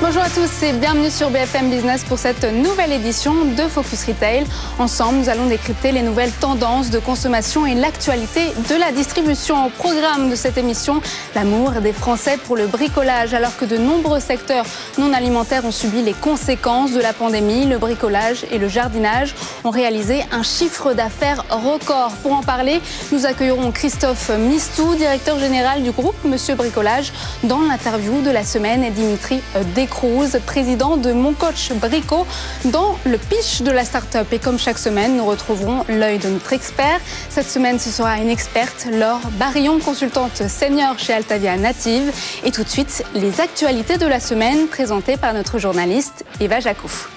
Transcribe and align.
Bonjour 0.00 0.22
à 0.22 0.30
tous 0.30 0.62
et 0.62 0.72
bienvenue 0.74 1.10
sur 1.10 1.28
BFM 1.28 1.70
Business 1.70 2.04
pour 2.04 2.20
cette 2.20 2.44
nouvelle 2.44 2.92
édition 2.92 3.34
de 3.44 3.62
Focus 3.62 4.04
Retail. 4.04 4.44
Ensemble, 4.78 5.18
nous 5.18 5.28
allons 5.28 5.46
décrypter 5.46 5.90
les 5.90 6.02
nouvelles 6.02 6.30
tendances 6.30 6.90
de 6.90 7.00
consommation 7.00 7.66
et 7.66 7.74
l'actualité 7.74 8.52
de 8.70 8.78
la 8.78 8.92
distribution. 8.92 9.66
Au 9.66 9.70
programme 9.70 10.30
de 10.30 10.36
cette 10.36 10.56
émission, 10.56 11.02
l'amour 11.34 11.72
des 11.82 11.92
Français 11.92 12.38
pour 12.46 12.56
le 12.56 12.68
bricolage. 12.68 13.34
Alors 13.34 13.56
que 13.56 13.64
de 13.64 13.76
nombreux 13.76 14.20
secteurs 14.20 14.64
non 14.98 15.12
alimentaires 15.12 15.64
ont 15.64 15.72
subi 15.72 16.00
les 16.00 16.14
conséquences 16.14 16.92
de 16.92 17.00
la 17.00 17.12
pandémie, 17.12 17.66
le 17.66 17.78
bricolage 17.78 18.46
et 18.52 18.58
le 18.58 18.68
jardinage 18.68 19.34
ont 19.64 19.70
réalisé 19.70 20.24
un 20.30 20.44
chiffre 20.44 20.92
d'affaires 20.92 21.44
record. 21.50 22.12
Pour 22.22 22.34
en 22.34 22.42
parler, 22.42 22.80
nous 23.10 23.26
accueillerons 23.26 23.72
Christophe 23.72 24.30
Mistou, 24.38 24.94
directeur 24.94 25.40
général 25.40 25.82
du 25.82 25.90
groupe 25.90 26.24
Monsieur 26.24 26.54
Bricolage, 26.54 27.12
dans 27.42 27.62
l'interview 27.62 28.22
de 28.22 28.30
la 28.30 28.44
semaine 28.44 28.84
et 28.84 28.90
Dimitri 28.90 29.42
Descoings 29.74 29.87
Cruz, 29.88 30.38
président 30.46 30.96
de 30.96 31.12
Mon 31.12 31.32
Coach 31.32 31.72
Brico, 31.72 32.26
dans 32.66 32.98
le 33.04 33.18
pitch 33.18 33.62
de 33.62 33.70
la 33.70 33.84
start-up. 33.84 34.26
Et 34.32 34.38
comme 34.38 34.58
chaque 34.58 34.78
semaine, 34.78 35.16
nous 35.16 35.24
retrouverons 35.24 35.84
l'œil 35.88 36.18
de 36.18 36.28
notre 36.28 36.52
expert. 36.52 37.00
Cette 37.28 37.48
semaine, 37.48 37.78
ce 37.78 37.90
sera 37.90 38.18
une 38.18 38.28
experte, 38.28 38.86
Laure 38.92 39.20
Barillon, 39.38 39.78
consultante 39.78 40.48
senior 40.48 40.98
chez 40.98 41.14
Altavia 41.14 41.56
Native. 41.56 42.12
Et 42.44 42.50
tout 42.50 42.64
de 42.64 42.68
suite, 42.68 43.04
les 43.14 43.40
actualités 43.40 43.98
de 43.98 44.06
la 44.06 44.20
semaine 44.20 44.68
présentées 44.68 45.16
par 45.16 45.34
notre 45.34 45.58
journaliste 45.58 46.24
Eva 46.40 46.60
Jacouf. 46.60 47.10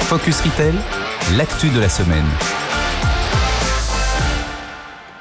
Focus 0.00 0.40
Retail, 0.42 0.74
l'actu 1.36 1.68
de 1.70 1.80
la 1.80 1.88
semaine. 1.88 2.26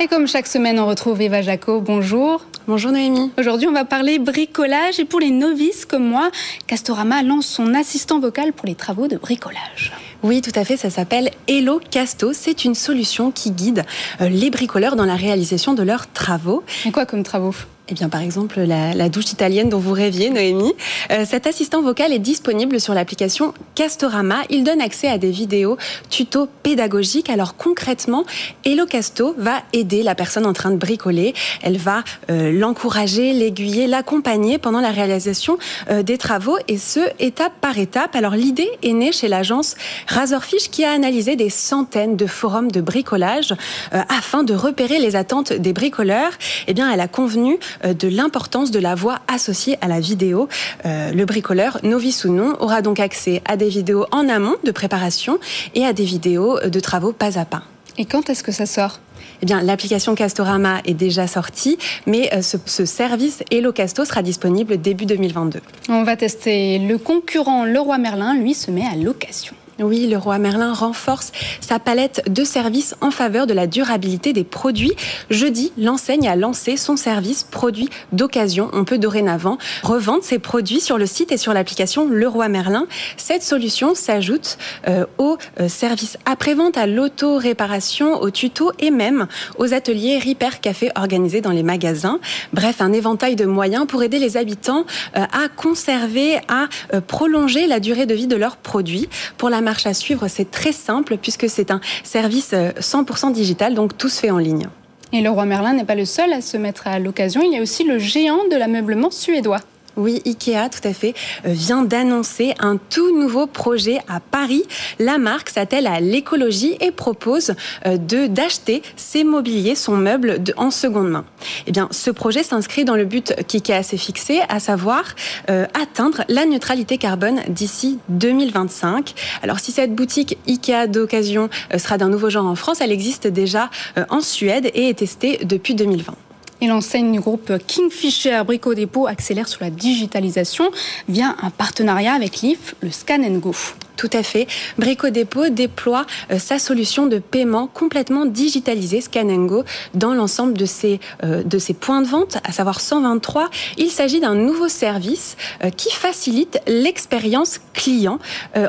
Et 0.01 0.07
comme 0.07 0.27
chaque 0.27 0.47
semaine, 0.47 0.79
on 0.79 0.87
retrouve 0.87 1.21
Eva 1.21 1.43
Jaco. 1.43 1.79
Bonjour. 1.79 2.43
Bonjour 2.67 2.91
Noémie. 2.91 3.31
Aujourd'hui, 3.39 3.67
on 3.67 3.71
va 3.71 3.85
parler 3.85 4.19
bricolage. 4.19 4.99
Et 4.99 5.05
pour 5.05 5.19
les 5.19 5.31
novices 5.31 5.85
comme 5.85 6.07
moi, 6.07 6.29
Castorama 6.67 7.23
lance 7.23 7.47
son 7.47 7.73
assistant 7.73 8.19
vocal 8.19 8.53
pour 8.53 8.67
les 8.67 8.75
travaux 8.75 9.07
de 9.07 9.17
bricolage. 9.17 9.91
Oui, 10.21 10.41
tout 10.41 10.51
à 10.53 10.63
fait, 10.63 10.77
ça 10.77 10.91
s'appelle 10.91 11.31
Hello 11.47 11.81
Casto. 11.89 12.33
C'est 12.33 12.63
une 12.63 12.75
solution 12.75 13.31
qui 13.31 13.49
guide 13.49 13.83
euh, 14.21 14.29
les 14.29 14.51
bricoleurs 14.51 14.95
dans 14.95 15.05
la 15.05 15.15
réalisation 15.15 15.73
de 15.73 15.81
leurs 15.81 16.11
travaux. 16.11 16.63
Et 16.85 16.91
quoi 16.91 17.07
comme 17.07 17.23
travaux? 17.23 17.55
Eh 17.91 17.93
bien, 17.93 18.07
par 18.07 18.21
exemple, 18.21 18.61
la, 18.61 19.09
douche 19.09 19.33
italienne 19.33 19.67
dont 19.67 19.79
vous 19.79 19.91
rêviez, 19.91 20.29
Noémie. 20.29 20.73
Euh, 21.11 21.25
cet 21.27 21.45
assistant 21.45 21.81
vocal 21.81 22.13
est 22.13 22.19
disponible 22.19 22.79
sur 22.79 22.93
l'application 22.93 23.53
Castorama. 23.75 24.37
Il 24.49 24.63
donne 24.63 24.79
accès 24.79 25.09
à 25.09 25.17
des 25.17 25.29
vidéos 25.29 25.77
tutos 26.09 26.47
pédagogiques. 26.63 27.29
Alors 27.29 27.57
concrètement, 27.57 28.23
Hello 28.63 28.85
Casto 28.85 29.35
va 29.37 29.63
aider 29.73 30.03
la 30.03 30.15
personne 30.15 30.45
en 30.45 30.53
train 30.53 30.71
de 30.71 30.77
bricoler. 30.77 31.33
Elle 31.61 31.77
va 31.77 32.05
euh, 32.29 32.53
l'encourager, 32.53 33.33
l'aiguiller, 33.33 33.87
l'accompagner 33.87 34.57
pendant 34.57 34.79
la 34.79 34.91
réalisation 34.91 35.57
euh, 35.89 36.01
des 36.01 36.17
travaux 36.17 36.57
et 36.69 36.77
ce, 36.77 37.01
étape 37.19 37.53
par 37.59 37.77
étape. 37.77 38.15
Alors 38.15 38.35
l'idée 38.35 38.69
est 38.83 38.93
née 38.93 39.11
chez 39.11 39.27
l'agence 39.27 39.75
Razorfish 40.07 40.69
qui 40.69 40.85
a 40.85 40.91
analysé 40.91 41.35
des 41.35 41.49
centaines 41.49 42.15
de 42.15 42.25
forums 42.25 42.71
de 42.71 42.79
bricolage 42.79 43.53
afin 43.91 44.43
de 44.43 44.53
repérer 44.53 44.99
les 44.99 45.17
attentes 45.17 45.51
des 45.51 45.73
bricoleurs. 45.73 46.31
Eh 46.67 46.73
bien, 46.73 46.89
elle 46.89 47.01
a 47.01 47.09
convenu 47.09 47.59
de 47.83 48.07
l'importance 48.07 48.71
de 48.71 48.79
la 48.79 48.95
voix 48.95 49.19
associée 49.27 49.77
à 49.81 49.87
la 49.87 49.99
vidéo. 49.99 50.47
Euh, 50.85 51.11
le 51.11 51.25
bricoleur, 51.25 51.79
novice 51.83 52.25
ou 52.25 52.31
non, 52.31 52.55
aura 52.59 52.81
donc 52.81 52.99
accès 52.99 53.41
à 53.45 53.57
des 53.57 53.69
vidéos 53.69 54.05
en 54.11 54.29
amont 54.29 54.55
de 54.63 54.71
préparation 54.71 55.39
et 55.75 55.85
à 55.85 55.93
des 55.93 56.05
vidéos 56.05 56.59
de 56.59 56.79
travaux 56.79 57.13
pas 57.13 57.39
à 57.39 57.45
pas. 57.45 57.63
Et 57.97 58.05
quand 58.05 58.29
est-ce 58.29 58.43
que 58.43 58.51
ça 58.51 58.65
sort? 58.65 58.99
Eh 59.41 59.45
bien, 59.45 59.61
l'application 59.61 60.15
Castorama 60.15 60.81
est 60.85 60.93
déjà 60.93 61.27
sortie, 61.27 61.77
mais 62.05 62.33
euh, 62.33 62.41
ce, 62.41 62.57
ce, 62.65 62.85
service 62.85 63.43
Hello 63.51 63.71
Casto 63.71 64.05
sera 64.05 64.21
disponible 64.23 64.79
début 64.79 65.05
2022. 65.05 65.59
On 65.89 66.03
va 66.03 66.15
tester. 66.15 66.79
Le 66.79 66.97
concurrent 66.97 67.65
Leroy 67.65 67.97
Merlin, 67.97 68.35
lui, 68.35 68.53
se 68.53 68.71
met 68.71 68.85
à 68.85 68.95
location. 68.95 69.55
Oui, 69.83 70.05
le 70.07 70.17
roi 70.17 70.37
Merlin 70.37 70.73
renforce 70.73 71.31
sa 71.59 71.79
palette 71.79 72.23
de 72.31 72.43
services 72.43 72.95
en 73.01 73.09
faveur 73.09 73.47
de 73.47 73.53
la 73.53 73.65
durabilité 73.65 74.31
des 74.31 74.43
produits. 74.43 74.93
Jeudi, 75.31 75.71
l'enseigne 75.75 76.27
a 76.27 76.35
lancé 76.35 76.77
son 76.77 76.95
service 76.95 77.43
produit 77.43 77.89
d'occasion. 78.11 78.69
On 78.73 78.83
peut 78.83 78.99
dorénavant 78.99 79.57
revendre 79.81 80.23
ses 80.23 80.37
produits 80.37 80.81
sur 80.81 80.99
le 80.99 81.07
site 81.07 81.31
et 81.31 81.37
sur 81.37 81.53
l'application 81.53 82.07
Le 82.07 82.27
Roi 82.27 82.47
Merlin. 82.47 82.85
Cette 83.17 83.41
solution 83.41 83.95
s'ajoute 83.95 84.59
euh, 84.87 85.05
au 85.17 85.37
euh, 85.59 85.67
service 85.67 86.17
après-vente, 86.25 86.77
à 86.77 86.85
l'auto-réparation, 86.85 88.21
aux 88.21 88.29
tutos 88.29 88.73
et 88.77 88.91
même 88.91 89.27
aux 89.57 89.73
ateliers 89.73 90.19
Repair 90.19 90.61
Café 90.61 90.91
organisés 90.95 91.41
dans 91.41 91.51
les 91.51 91.63
magasins. 91.63 92.19
Bref, 92.53 92.81
un 92.81 92.93
éventail 92.93 93.35
de 93.35 93.45
moyens 93.45 93.87
pour 93.87 94.03
aider 94.03 94.19
les 94.19 94.37
habitants 94.37 94.85
euh, 95.17 95.21
à 95.23 95.47
conserver, 95.55 96.37
à 96.47 96.67
prolonger 97.07 97.65
la 97.65 97.79
durée 97.79 98.05
de 98.05 98.13
vie 98.13 98.27
de 98.27 98.35
leurs 98.35 98.57
produits. 98.57 99.09
Pour 99.37 99.49
la 99.49 99.61
marche 99.71 99.85
à 99.85 99.93
suivre, 99.93 100.27
c'est 100.27 100.51
très 100.51 100.73
simple 100.73 101.15
puisque 101.15 101.47
c'est 101.47 101.71
un 101.71 101.79
service 102.03 102.51
100% 102.51 103.29
euh, 103.29 103.31
digital, 103.31 103.73
donc 103.73 103.97
tout 103.97 104.09
se 104.09 104.19
fait 104.19 104.29
en 104.29 104.37
ligne. 104.37 104.67
Et 105.13 105.21
le 105.21 105.29
roi 105.29 105.45
Merlin 105.45 105.71
n'est 105.71 105.85
pas 105.85 105.95
le 105.95 106.03
seul 106.03 106.33
à 106.33 106.41
se 106.41 106.57
mettre 106.57 106.87
à 106.87 106.99
l'occasion, 106.99 107.41
il 107.41 107.53
y 107.53 107.57
a 107.57 107.61
aussi 107.61 107.85
le 107.85 107.97
géant 107.97 108.41
de 108.51 108.57
l'ameublement 108.57 109.11
suédois. 109.11 109.61
Oui, 109.97 110.21
Ikea, 110.25 110.69
tout 110.69 110.87
à 110.87 110.93
fait, 110.93 111.13
euh, 111.45 111.51
vient 111.51 111.83
d'annoncer 111.83 112.53
un 112.59 112.77
tout 112.77 113.19
nouveau 113.19 113.45
projet 113.45 113.99
à 114.07 114.21
Paris. 114.21 114.63
La 114.99 115.17
marque 115.17 115.49
s'attelle 115.49 115.85
à 115.85 115.99
l'écologie 115.99 116.77
et 116.79 116.91
propose 116.91 117.55
euh, 117.85 117.97
d'acheter 117.97 118.83
ses 118.95 119.25
mobiliers, 119.25 119.75
son 119.75 119.97
meuble 119.97 120.39
en 120.55 120.71
seconde 120.71 121.09
main. 121.09 121.25
Eh 121.67 121.71
bien, 121.71 121.89
ce 121.91 122.09
projet 122.09 122.41
s'inscrit 122.41 122.85
dans 122.85 122.95
le 122.95 123.03
but 123.03 123.33
qu'Ikea 123.47 123.83
s'est 123.83 123.97
fixé, 123.97 124.39
à 124.47 124.61
savoir 124.61 125.03
euh, 125.49 125.65
atteindre 125.79 126.23
la 126.29 126.45
neutralité 126.45 126.97
carbone 126.97 127.41
d'ici 127.49 127.99
2025. 128.09 129.13
Alors, 129.43 129.59
si 129.59 129.73
cette 129.73 129.93
boutique 129.93 130.37
Ikea 130.47 130.87
d'occasion 130.87 131.49
sera 131.77 131.97
d'un 131.97 132.09
nouveau 132.09 132.29
genre 132.29 132.45
en 132.45 132.55
France, 132.55 132.79
elle 132.79 132.91
existe 132.91 133.27
déjà 133.27 133.69
en 134.09 134.21
Suède 134.21 134.71
et 134.73 134.89
est 134.89 134.99
testée 134.99 135.39
depuis 135.43 135.75
2020. 135.75 136.15
Et 136.61 136.67
l'enseigne 136.67 137.11
du 137.11 137.19
groupe 137.19 137.51
Kingfisher 137.65 138.43
Brico 138.45 138.75
Dépôt 138.75 139.07
accélère 139.07 139.47
sur 139.47 139.63
la 139.63 139.71
digitalisation 139.71 140.69
via 141.09 141.35
un 141.41 141.49
partenariat 141.49 142.13
avec 142.13 142.41
l'IF, 142.41 142.75
le 142.81 142.91
Scan 142.91 143.23
Go. 143.39 143.55
Tout 143.97 144.09
à 144.13 144.23
fait. 144.23 144.47
Brico 144.77 145.09
Dépôt 145.09 145.49
déploie 145.49 146.05
euh, 146.31 146.39
sa 146.39 146.59
solution 146.59 147.07
de 147.07 147.19
paiement 147.19 147.67
complètement 147.67 148.25
digitalisée, 148.25 149.01
Scan 149.01 149.25
Go, 149.45 149.63
dans 149.93 150.13
l'ensemble 150.13 150.53
de 150.53 150.65
ses, 150.65 150.99
euh, 151.23 151.43
de 151.43 151.59
ses 151.59 151.73
points 151.73 152.01
de 152.01 152.07
vente, 152.07 152.37
à 152.43 152.51
savoir 152.51 152.79
123. 152.79 153.49
Il 153.77 153.91
s'agit 153.91 154.19
d'un 154.19 154.35
nouveau 154.35 154.69
service 154.69 155.37
euh, 155.63 155.69
qui 155.69 155.91
facilite 155.91 156.59
l'expérience 156.67 157.59
client. 157.73 158.19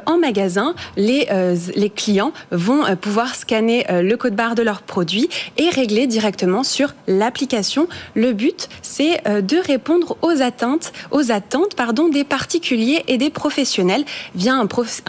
en 0.07 0.19
magasin, 0.19 0.75
les, 0.97 1.29
les 1.77 1.91
clients 1.91 2.33
vont 2.51 2.85
pouvoir 2.97 3.35
scanner 3.35 3.85
le 3.89 4.17
code 4.17 4.35
barre 4.35 4.55
de 4.55 4.63
leurs 4.63 4.83
produits 4.83 5.29
et 5.59 5.69
régler 5.71 6.07
directement 6.07 6.63
sur 6.63 6.95
l'application. 7.07 7.89
Le 8.15 8.33
but, 8.33 8.69
c'est 8.81 9.23
de 9.27 9.57
répondre 9.67 10.17
aux 10.23 10.41
attentes, 10.43 10.93
aux 11.11 11.31
attentes 11.31 11.75
pardon, 11.75 12.09
des 12.09 12.25
particuliers 12.25 13.03
et 13.09 13.19
des 13.19 13.31
professionnels 13.31 14.05
via 14.35 14.55
un 14.55 14.67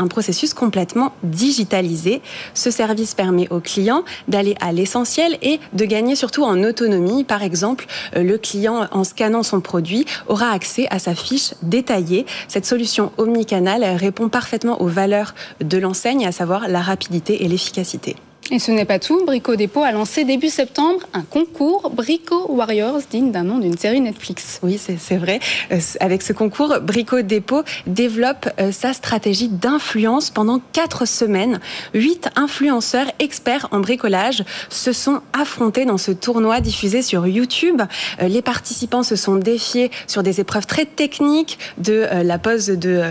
processus 0.07 0.53
complètement 0.53 1.13
digitalisé. 1.23 2.21
Ce 2.53 2.71
service 2.71 3.13
permet 3.13 3.47
aux 3.49 3.59
clients 3.59 4.03
d'aller 4.27 4.55
à 4.61 4.71
l'essentiel 4.71 5.37
et 5.41 5.59
de 5.73 5.85
gagner 5.85 6.15
surtout 6.15 6.43
en 6.43 6.63
autonomie. 6.63 7.23
Par 7.23 7.43
exemple, 7.43 7.85
euh, 8.15 8.23
le 8.23 8.37
client, 8.37 8.87
en 8.91 9.03
scannant 9.03 9.43
son 9.43 9.61
produit, 9.61 10.05
aura 10.27 10.49
accès 10.49 10.87
à 10.89 10.99
sa 10.99 11.15
fiche 11.15 11.53
détaillée. 11.61 12.25
Cette 12.47 12.65
solution 12.65 13.11
omnicanal 13.17 13.83
répond 13.95 14.29
parfaitement 14.29 14.81
aux 14.81 14.87
valeurs 14.87 15.33
de 15.61 15.77
l'enseigne, 15.77 16.25
à 16.25 16.31
savoir 16.31 16.67
la 16.67 16.81
rapidité 16.81 17.43
et 17.43 17.47
l'efficacité. 17.47 18.15
Et 18.51 18.59
ce 18.59 18.71
n'est 18.71 18.85
pas 18.85 18.99
tout. 18.99 19.23
Brico 19.25 19.55
Dépôt 19.55 19.83
a 19.83 19.91
lancé 19.91 20.25
début 20.25 20.49
septembre 20.49 20.99
un 21.13 21.21
concours 21.21 21.89
Brico 21.89 22.45
Warriors, 22.49 22.99
digne 23.09 23.31
d'un 23.31 23.43
nom 23.43 23.57
d'une 23.57 23.77
série 23.77 24.01
Netflix. 24.01 24.59
Oui, 24.63 24.77
c'est 24.77 25.17
vrai. 25.17 25.39
Euh, 25.71 25.79
avec 26.01 26.21
ce 26.21 26.33
concours, 26.33 26.79
Brico 26.81 27.21
Dépôt 27.21 27.63
développe 27.87 28.49
euh, 28.59 28.71
sa 28.71 28.91
stratégie 28.93 29.47
d'influence 29.47 30.29
pendant 30.29 30.59
quatre 30.73 31.05
semaines. 31.07 31.61
Huit 31.93 32.29
influenceurs 32.35 33.07
experts 33.19 33.69
en 33.71 33.79
bricolage 33.79 34.43
se 34.69 34.91
sont 34.91 35.21
affrontés 35.31 35.85
dans 35.85 35.97
ce 35.97 36.11
tournoi 36.11 36.59
diffusé 36.59 37.01
sur 37.01 37.25
YouTube. 37.25 37.81
Euh, 38.21 38.27
les 38.27 38.41
participants 38.41 39.03
se 39.03 39.15
sont 39.15 39.35
défiés 39.35 39.89
sur 40.05 40.21
des 40.21 40.41
épreuves 40.41 40.67
très 40.67 40.85
techniques, 40.85 41.59
de 41.77 42.07
la 42.23 42.37
pose 42.37 42.67
de 42.67 43.01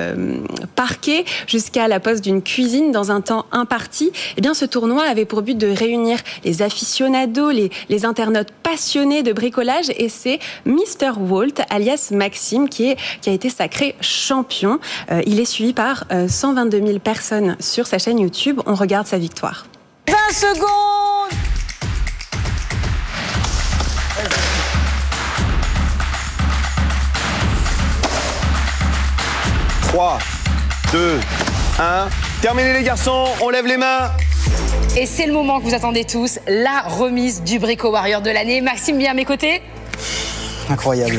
parquet 0.74 1.24
jusqu'à 1.46 1.88
la 1.88 2.00
pose 2.00 2.20
d'une 2.20 2.42
cuisine 2.42 2.92
dans 2.92 3.10
un 3.10 3.20
temps 3.20 3.46
imparti. 3.50 4.12
Eh 4.36 4.40
bien, 4.40 4.54
ce 4.54 4.64
tournoi 4.64 5.04
avait 5.04 5.21
pour 5.24 5.42
but 5.42 5.56
de 5.56 5.68
réunir 5.68 6.18
les 6.44 6.62
aficionados, 6.62 7.50
les, 7.50 7.70
internautes 8.04 8.50
passionnés 8.62 9.22
de 9.22 9.32
bricolage. 9.32 9.90
Et 9.96 10.08
c'est 10.08 10.40
Mr. 10.66 11.12
Walt, 11.18 11.62
alias 11.70 12.08
Maxime, 12.10 12.68
qui, 12.68 12.90
a 13.26 13.30
été 13.30 13.48
sacré 13.48 13.94
champion. 14.00 14.80
Euh, 15.10 15.22
il 15.26 15.38
est 15.38 15.44
suivi 15.44 15.72
par 15.72 16.04
euh, 16.10 16.26
122 16.28 16.84
000 16.84 16.98
personnes 16.98 17.56
sur 17.60 17.86
sa 17.86 17.98
chaîne 17.98 18.18
YouTube. 18.18 18.60
On 18.66 18.74
regarde 18.74 19.06
sa 19.06 19.18
victoire. 19.18 19.66
20 20.08 20.16
secondes 20.32 21.30
«3, 29.92 30.18
2, 30.92 31.20
1. 31.78 32.08
Terminé 32.40 32.72
les 32.72 32.82
garçons, 32.82 33.26
on 33.42 33.50
lève 33.50 33.66
les 33.66 33.76
mains. 33.76 34.10
Et 34.94 35.06
c'est 35.06 35.26
le 35.26 35.32
moment 35.32 35.58
que 35.58 35.64
vous 35.64 35.74
attendez 35.74 36.04
tous, 36.04 36.38
la 36.46 36.82
remise 36.82 37.42
du 37.42 37.58
Brico 37.58 37.90
Warrior 37.90 38.20
de 38.20 38.28
l'année. 38.30 38.60
Maxime, 38.60 38.98
bien 38.98 39.12
à 39.12 39.14
mes 39.14 39.24
côtés 39.24 39.62
Incroyable. 40.68 41.18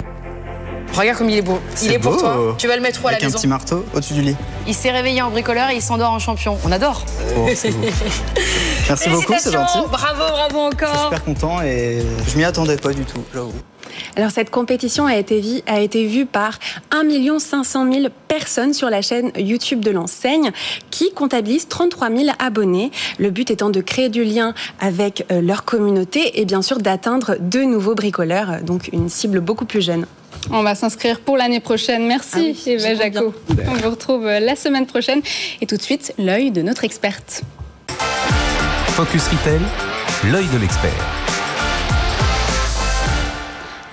Regarde 0.93 1.17
comme 1.17 1.29
il 1.31 1.37
est 1.37 1.41
beau. 1.41 1.59
Il 1.81 1.91
est 1.91 1.97
pour 1.97 2.17
toi. 2.17 2.55
Tu 2.59 2.67
vas 2.67 2.75
le 2.75 2.83
mettre 2.83 3.03
où 3.03 3.07
à 3.07 3.11
la 3.11 3.17
Avec 3.17 3.23
un 3.23 3.27
maison 3.27 3.39
petit 3.39 3.47
marteau 3.47 3.83
au-dessus 3.95 4.13
du 4.13 4.21
lit. 4.21 4.35
Il 4.67 4.75
s'est 4.75 4.91
réveillé 4.91 5.23
en 5.23 5.31
bricoleur 5.31 5.71
et 5.71 5.75
il 5.75 5.81
s'endort 5.81 6.11
en 6.11 6.19
champion. 6.19 6.55
On 6.63 6.71
adore. 6.71 7.03
Oh. 7.35 7.47
Merci 8.87 9.09
beaucoup, 9.09 9.33
c'est 9.39 9.51
gentil. 9.51 9.79
Bravo, 9.91 10.21
bravo 10.21 10.69
Je 10.71 10.77
suis 10.77 10.85
encore. 10.85 11.03
super 11.05 11.23
content 11.23 11.61
et 11.63 12.03
je 12.27 12.37
m'y 12.37 12.43
attendais 12.43 12.77
pas 12.77 12.93
du 12.93 13.05
tout, 13.05 13.23
j'avoue. 13.33 13.53
Alors 14.15 14.31
cette 14.31 14.49
compétition 14.49 15.05
a 15.05 15.15
été, 15.17 15.39
vi- 15.39 15.63
a 15.67 15.79
été 15.79 16.05
vue 16.05 16.25
par 16.25 16.59
1 16.91 17.39
500 17.39 17.91
000 17.91 18.05
personnes 18.27 18.73
sur 18.73 18.89
la 18.89 19.01
chaîne 19.01 19.31
YouTube 19.37 19.81
de 19.83 19.91
l'enseigne 19.91 20.51
qui 20.91 21.11
comptabilise 21.13 21.67
33 21.67 22.09
000 22.09 22.23
abonnés. 22.39 22.91
Le 23.19 23.29
but 23.29 23.51
étant 23.51 23.69
de 23.69 23.81
créer 23.81 24.09
du 24.09 24.23
lien 24.23 24.53
avec 24.79 25.25
euh, 25.31 25.41
leur 25.41 25.65
communauté 25.65 26.39
et 26.41 26.45
bien 26.45 26.61
sûr 26.61 26.79
d'atteindre 26.79 27.37
de 27.39 27.59
nouveaux 27.61 27.95
bricoleurs, 27.95 28.51
euh, 28.51 28.61
donc 28.61 28.89
une 28.93 29.09
cible 29.09 29.39
beaucoup 29.39 29.65
plus 29.65 29.81
jeune. 29.81 30.05
On 30.51 30.61
va 30.63 30.75
s'inscrire 30.75 31.19
pour 31.21 31.37
l'année 31.37 31.59
prochaine. 31.61 32.05
Merci, 32.05 32.29
Ah 32.33 32.39
oui, 32.39 32.63
Eva. 32.73 32.95
Jaco. 32.95 33.33
On 33.67 33.73
vous 33.75 33.89
retrouve 33.89 34.25
euh, 34.27 34.39
la 34.39 34.55
semaine 34.55 34.85
prochaine. 34.85 35.21
Et 35.61 35.65
tout 35.67 35.77
de 35.77 35.81
suite, 35.81 36.13
l'œil 36.17 36.51
de 36.51 36.61
notre 36.61 36.83
experte. 36.83 37.43
Focus 38.87 39.27
Retail, 39.29 39.59
l'œil 40.31 40.45
de 40.53 40.57
l'expert. 40.57 41.22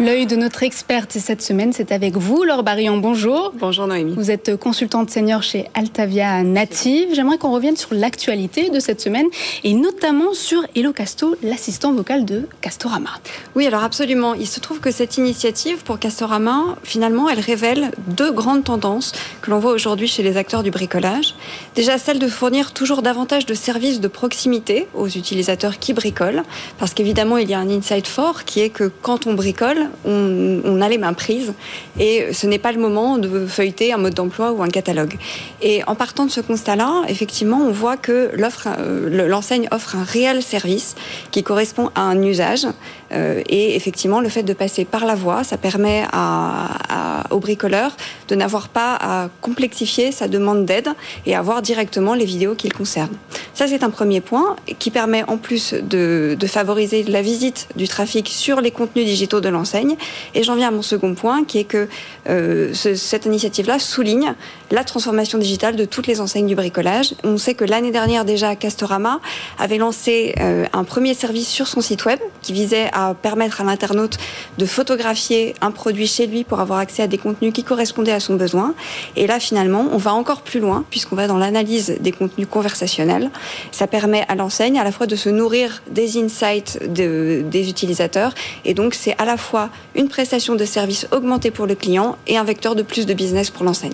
L'œil 0.01 0.25
de 0.25 0.35
notre 0.35 0.63
experte 0.63 1.19
cette 1.19 1.43
semaine, 1.43 1.75
c'est 1.75 1.93
avec 1.93 2.17
vous, 2.17 2.43
Laure 2.45 2.63
Barillon. 2.63 2.97
Bonjour. 2.97 3.53
Bonjour 3.57 3.87
Noémie. 3.87 4.15
Vous 4.17 4.31
êtes 4.31 4.57
consultante 4.57 5.11
senior 5.11 5.43
chez 5.43 5.67
Altavia 5.75 6.43
Native. 6.43 7.11
J'aimerais 7.13 7.37
qu'on 7.37 7.53
revienne 7.53 7.77
sur 7.77 7.93
l'actualité 7.93 8.71
de 8.71 8.81
cette 8.81 9.03
semaine 9.03 9.27
et 9.63 9.75
notamment 9.75 10.33
sur 10.33 10.63
Hello 10.75 10.95
Casto, 10.95 11.37
l'assistant 11.43 11.93
vocal 11.93 12.25
de 12.25 12.49
Castorama. 12.63 13.11
Oui, 13.55 13.67
alors 13.67 13.85
absolument. 13.85 14.33
Il 14.33 14.47
se 14.47 14.59
trouve 14.59 14.81
que 14.81 14.91
cette 14.91 15.19
initiative 15.19 15.85
pour 15.85 15.99
Castorama, 15.99 16.79
finalement, 16.83 17.29
elle 17.29 17.41
révèle 17.41 17.91
deux 18.07 18.33
grandes 18.33 18.65
tendances 18.65 19.13
que 19.43 19.51
l'on 19.51 19.59
voit 19.59 19.73
aujourd'hui 19.73 20.09
chez 20.09 20.23
les 20.23 20.39
acteurs 20.39 20.63
du 20.63 20.71
bricolage. 20.71 21.35
Déjà, 21.75 21.99
celle 21.99 22.19
de 22.19 22.29
fournir 22.29 22.73
toujours 22.73 23.03
davantage 23.03 23.45
de 23.45 23.53
services 23.53 24.01
de 24.01 24.09
proximité 24.09 24.89
aux 24.95 25.09
utilisateurs 25.09 25.79
qui 25.79 25.93
bricolent, 25.93 26.45
parce 26.79 26.95
qu'évidemment, 26.95 27.37
il 27.37 27.51
y 27.51 27.55
a 27.55 27.59
un 27.59 27.69
insight 27.69 28.07
fort 28.07 28.47
qui 28.47 28.61
est 28.61 28.71
que 28.71 28.91
quand 29.03 29.27
on 29.27 29.35
bricole, 29.35 29.90
on, 30.05 30.81
a 30.81 30.89
les 30.89 30.99
mains 30.99 31.13
prises 31.13 31.53
et 31.99 32.33
ce 32.33 32.47
n'est 32.47 32.59
pas 32.59 32.73
le 32.73 32.79
moment 32.81 33.19
de 33.19 33.47
feuilleter 33.47 33.93
un 33.93 33.99
mode 33.99 34.15
d'emploi 34.15 34.53
ou 34.53 34.63
un 34.63 34.69
catalogue. 34.69 35.15
Et 35.63 35.83
en 35.87 35.95
partant 35.95 36.25
de 36.25 36.31
ce 36.31 36.41
constat-là, 36.41 37.03
effectivement, 37.09 37.59
on 37.59 37.71
voit 37.73 37.97
que 37.97 38.31
euh, 38.37 39.09
le- 39.11 39.29
l'enseigne 39.29 39.69
offre 39.71 39.97
un 39.97 40.05
réel 40.05 40.43
service 40.43 40.95
qui 41.31 41.43
correspond 41.43 41.91
à 41.95 42.03
un 42.03 42.23
usage. 42.23 42.67
Euh, 43.13 43.43
et 43.49 43.75
effectivement, 43.77 44.21
le 44.21 44.29
fait 44.29 44.43
de 44.43 44.53
passer 44.53 44.85
par 44.85 45.05
la 45.05 45.15
voie, 45.15 45.43
ça 45.45 45.57
permet 45.57 46.05
à, 46.13 46.69
à- 46.89 47.35
au 47.35 47.39
bricoleur 47.41 47.97
de 48.29 48.35
n'avoir 48.35 48.69
pas 48.69 48.97
à 49.01 49.29
complexifier 49.41 50.13
sa 50.13 50.29
demande 50.29 50.65
d'aide 50.65 50.89
et 51.27 51.35
avoir 51.35 51.63
directement 51.63 52.15
les 52.15 52.25
vidéos 52.25 52.55
qu'il 52.55 52.73
concerne. 52.73 53.11
Ça, 53.55 53.67
c'est 53.67 53.83
un 53.83 53.91
premier 53.91 54.21
point 54.21 54.57
qui 54.79 54.91
permet 54.91 55.25
en 55.29 55.37
plus 55.37 55.75
de, 55.75 56.37
de 56.39 56.47
favoriser 56.47 57.03
la 57.03 57.21
visite 57.23 57.69
du 57.77 57.89
trafic 57.89 58.29
sur 58.29 58.61
les 58.61 58.71
contenus 58.71 59.05
digitaux 59.07 59.41
de 59.41 59.49
l'enseigne. 59.49 59.97
Et 60.35 60.43
j'en 60.43 60.55
viens 60.57 60.69
à 60.69 60.71
mon 60.71 60.83
second 60.83 61.15
point, 61.15 61.45
qui 61.45 61.59
est 61.59 61.65
que 61.65 61.89
euh, 62.29 62.73
ce- 62.75 62.95
cette 62.95 63.27
initiative-là 63.27 63.79
souligne 63.79 64.35
la 64.71 64.85
transformation 64.85 65.39
digitale 65.39 65.77
de 65.77 65.85
toutes 65.85 66.07
les 66.07 66.21
enseignes 66.21 66.47
du 66.47 66.55
bricolage. 66.55 67.15
On 67.25 67.39
sait 67.39 67.55
que 67.55 67.65
l'année 67.65 67.91
dernière 67.91 68.25
déjà, 68.25 68.55
Castorama 68.57 69.21
avait 69.59 69.79
lancé 69.79 70.35
euh, 70.41 70.65
un 70.73 70.85
premier 70.85 71.15
service 71.15 71.49
sur 71.49 71.67
son 71.67 71.81
site 71.81 72.05
web 72.05 72.19
qui 72.43 72.53
visait 72.53 72.89
à 72.93 73.15
permettre 73.15 73.61
à 73.61 73.65
l'internaute 73.65 74.19
de 74.59 74.67
photographier 74.67 75.55
un 75.61 75.71
produit 75.71 76.07
chez 76.07 76.27
lui 76.27 76.45
pour 76.45 76.61
avoir 76.61 76.79
accès 76.79 77.03
à 77.03 77.07
des 77.07 77.19
contenus 77.19 77.53
qui 77.53 77.65
correspondaient 77.65 78.13
à 78.13 78.21
son 78.21 78.35
besoin. 78.35 78.75
Et 79.17 79.27
là, 79.27 79.41
finalement, 79.41 79.87
on 79.93 79.97
va 79.97 80.15
encore 80.15 80.43
plus 80.43 80.61
loin 80.61 80.85
puisqu'on 80.91 81.17
va 81.17 81.27
dans 81.27 81.39
l'analyse 81.39 81.97
des 82.01 82.13
contenus 82.13 82.47
conversationnels. 82.51 83.31
Ça 83.73 83.87
permet 83.87 84.25
à 84.29 84.35
l'enseigne 84.35 84.79
à 84.79 84.85
la 84.85 84.93
fois 84.93 85.07
de 85.07 85.17
se 85.17 85.29
nourrir 85.29 85.83
des 85.91 86.17
insights 86.23 86.79
de- 86.93 87.43
des 87.51 87.69
utilisateurs 87.69 88.35
et 88.65 88.75
donc 88.75 88.95
c'est 88.95 89.15
à 89.19 89.25
la 89.25 89.37
fois 89.37 89.71
une 89.95 90.09
prestation 90.09 90.55
de 90.55 90.65
service 90.65 91.07
augmentée 91.13 91.51
pour 91.51 91.67
le 91.67 91.75
client 91.75 92.17
et 92.27 92.37
un 92.37 92.45
vecteur 92.45 92.75
de 92.75 92.83
plus 92.83 93.07
de 93.07 93.15
business 93.15 93.51
pour 93.51 93.65
l'enseigne. 93.65 93.93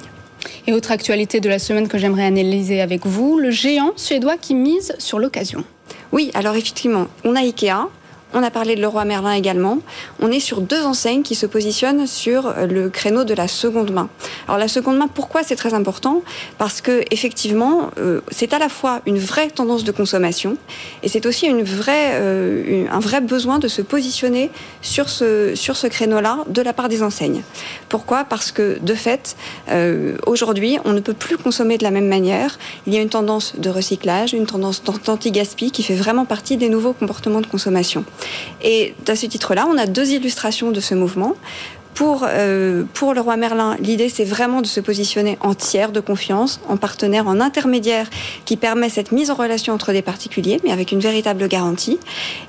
Et 0.67 0.73
autre 0.73 0.91
actualité 0.91 1.41
de 1.41 1.49
la 1.49 1.59
semaine 1.59 1.89
que 1.89 1.99
j'aimerais 1.99 2.27
analyser 2.27 2.81
avec 2.81 3.07
vous, 3.07 3.39
le 3.39 3.51
géant 3.51 3.93
suédois 3.97 4.37
qui 4.37 4.55
mise 4.55 4.95
sur 4.99 5.19
l'occasion. 5.19 5.65
Oui, 6.13 6.31
alors 6.35 6.55
effectivement, 6.55 7.07
on 7.25 7.37
a 7.37 7.41
Ikea. 7.41 7.89
On 8.39 8.43
a 8.43 8.51
parlé 8.51 8.75
de 8.75 8.83
Leroy 8.83 9.07
Merlin 9.07 9.33
également. 9.33 9.79
On 10.21 10.31
est 10.31 10.41
sur 10.41 10.61
deux 10.61 10.85
enseignes 10.85 11.23
qui 11.23 11.35
se 11.35 11.47
positionnent 11.47 12.07
sur 12.07 12.53
le 12.69 12.91
créneau 12.91 13.25
de 13.25 13.33
la 13.33 13.49
seconde 13.49 13.93
main. 13.93 14.11
Alors 14.47 14.59
la 14.59 14.69
seconde 14.69 14.99
main, 14.99 15.09
pourquoi 15.09 15.43
c'est 15.43 15.57
très 15.57 15.73
important? 15.73 16.21
Parce 16.59 16.83
que 16.83 17.03
effectivement, 17.11 17.91
euh, 17.97 18.21
c'est 18.31 18.53
à 18.53 18.59
la 18.59 18.69
fois 18.69 19.01
une 19.07 19.19
vraie 19.19 19.49
tendance 19.49 19.85
de 19.85 19.91
consommation 19.91 20.59
et 21.03 21.09
c'est 21.09 21.25
aussi 21.25 21.47
une 21.47 21.63
vraie, 21.63 22.11
euh, 22.13 22.85
un 22.93 23.01
vrai 23.01 23.23
besoin 23.23 23.59
de 23.59 23.69
se 23.69 23.81
positionner 23.81 24.51
sur 24.83 25.09
ce 25.09 25.55
sur 25.55 25.79
ce 25.79 25.87
créneau-là 25.87 26.41
de 26.47 26.61
la 26.61 26.75
part 26.75 26.91
des 26.91 27.03
enseignes. 27.03 27.43
Pourquoi? 27.89 28.25
Parce 28.25 28.53
que 28.53 28.79
de 28.83 28.95
fait, 28.95 29.35
euh, 29.71 30.19
aujourd'hui, 30.27 30.79
on 30.85 30.93
ne 30.93 31.01
peut 31.01 31.15
plus 31.15 31.39
consommer 31.39 31.79
de 31.79 31.85
la 31.85 31.91
même 31.91 32.09
manière. 32.09 32.59
Il 32.87 32.93
y 32.93 32.99
a 32.99 33.01
une 33.01 33.09
tendance 33.09 33.55
de 33.57 33.71
recyclage, 33.71 34.35
une 34.35 34.45
tendance 34.45 34.83
d'anti-gaspi 34.85 35.71
qui 35.71 35.83
fait 35.83 35.95
vraiment 35.95 36.27
partie 36.27 36.59
des 36.59 36.69
nouveaux 36.69 36.93
comportements 36.93 37.41
de 37.41 37.47
consommation. 37.47 38.05
Et 38.63 38.95
à 39.09 39.17
ce 39.17 39.27
titre-là, 39.27 39.67
on 39.71 39.79
a 39.79 39.87
deux 39.87 40.11
illustrations 40.13 40.71
de 40.71 40.81
ce 40.81 40.95
mouvement. 40.95 41.35
Pour, 41.95 42.27
euh, 42.29 42.85
pour 42.93 43.15
le 43.15 43.23
roi 43.23 43.39
Merlin, 43.39 43.75
l'idée 43.81 44.11
c'est 44.11 44.27
vraiment 44.27 44.61
de 44.61 44.67
se 44.67 44.81
positionner 44.81 45.39
en 45.41 45.55
tiers 45.55 45.93
de 45.93 46.01
confiance, 46.01 46.61
en 46.69 46.77
partenaire, 46.77 47.27
en 47.27 47.41
intermédiaire 47.41 48.11
qui 48.45 48.59
permet 48.59 48.91
cette 48.91 49.13
mise 49.13 49.31
en 49.31 49.35
relation 49.35 49.73
entre 49.73 49.93
des 49.93 50.03
particuliers, 50.03 50.61
mais 50.63 50.73
avec 50.73 50.93
une 50.93 51.01
véritable 51.01 51.49
garantie. 51.49 51.99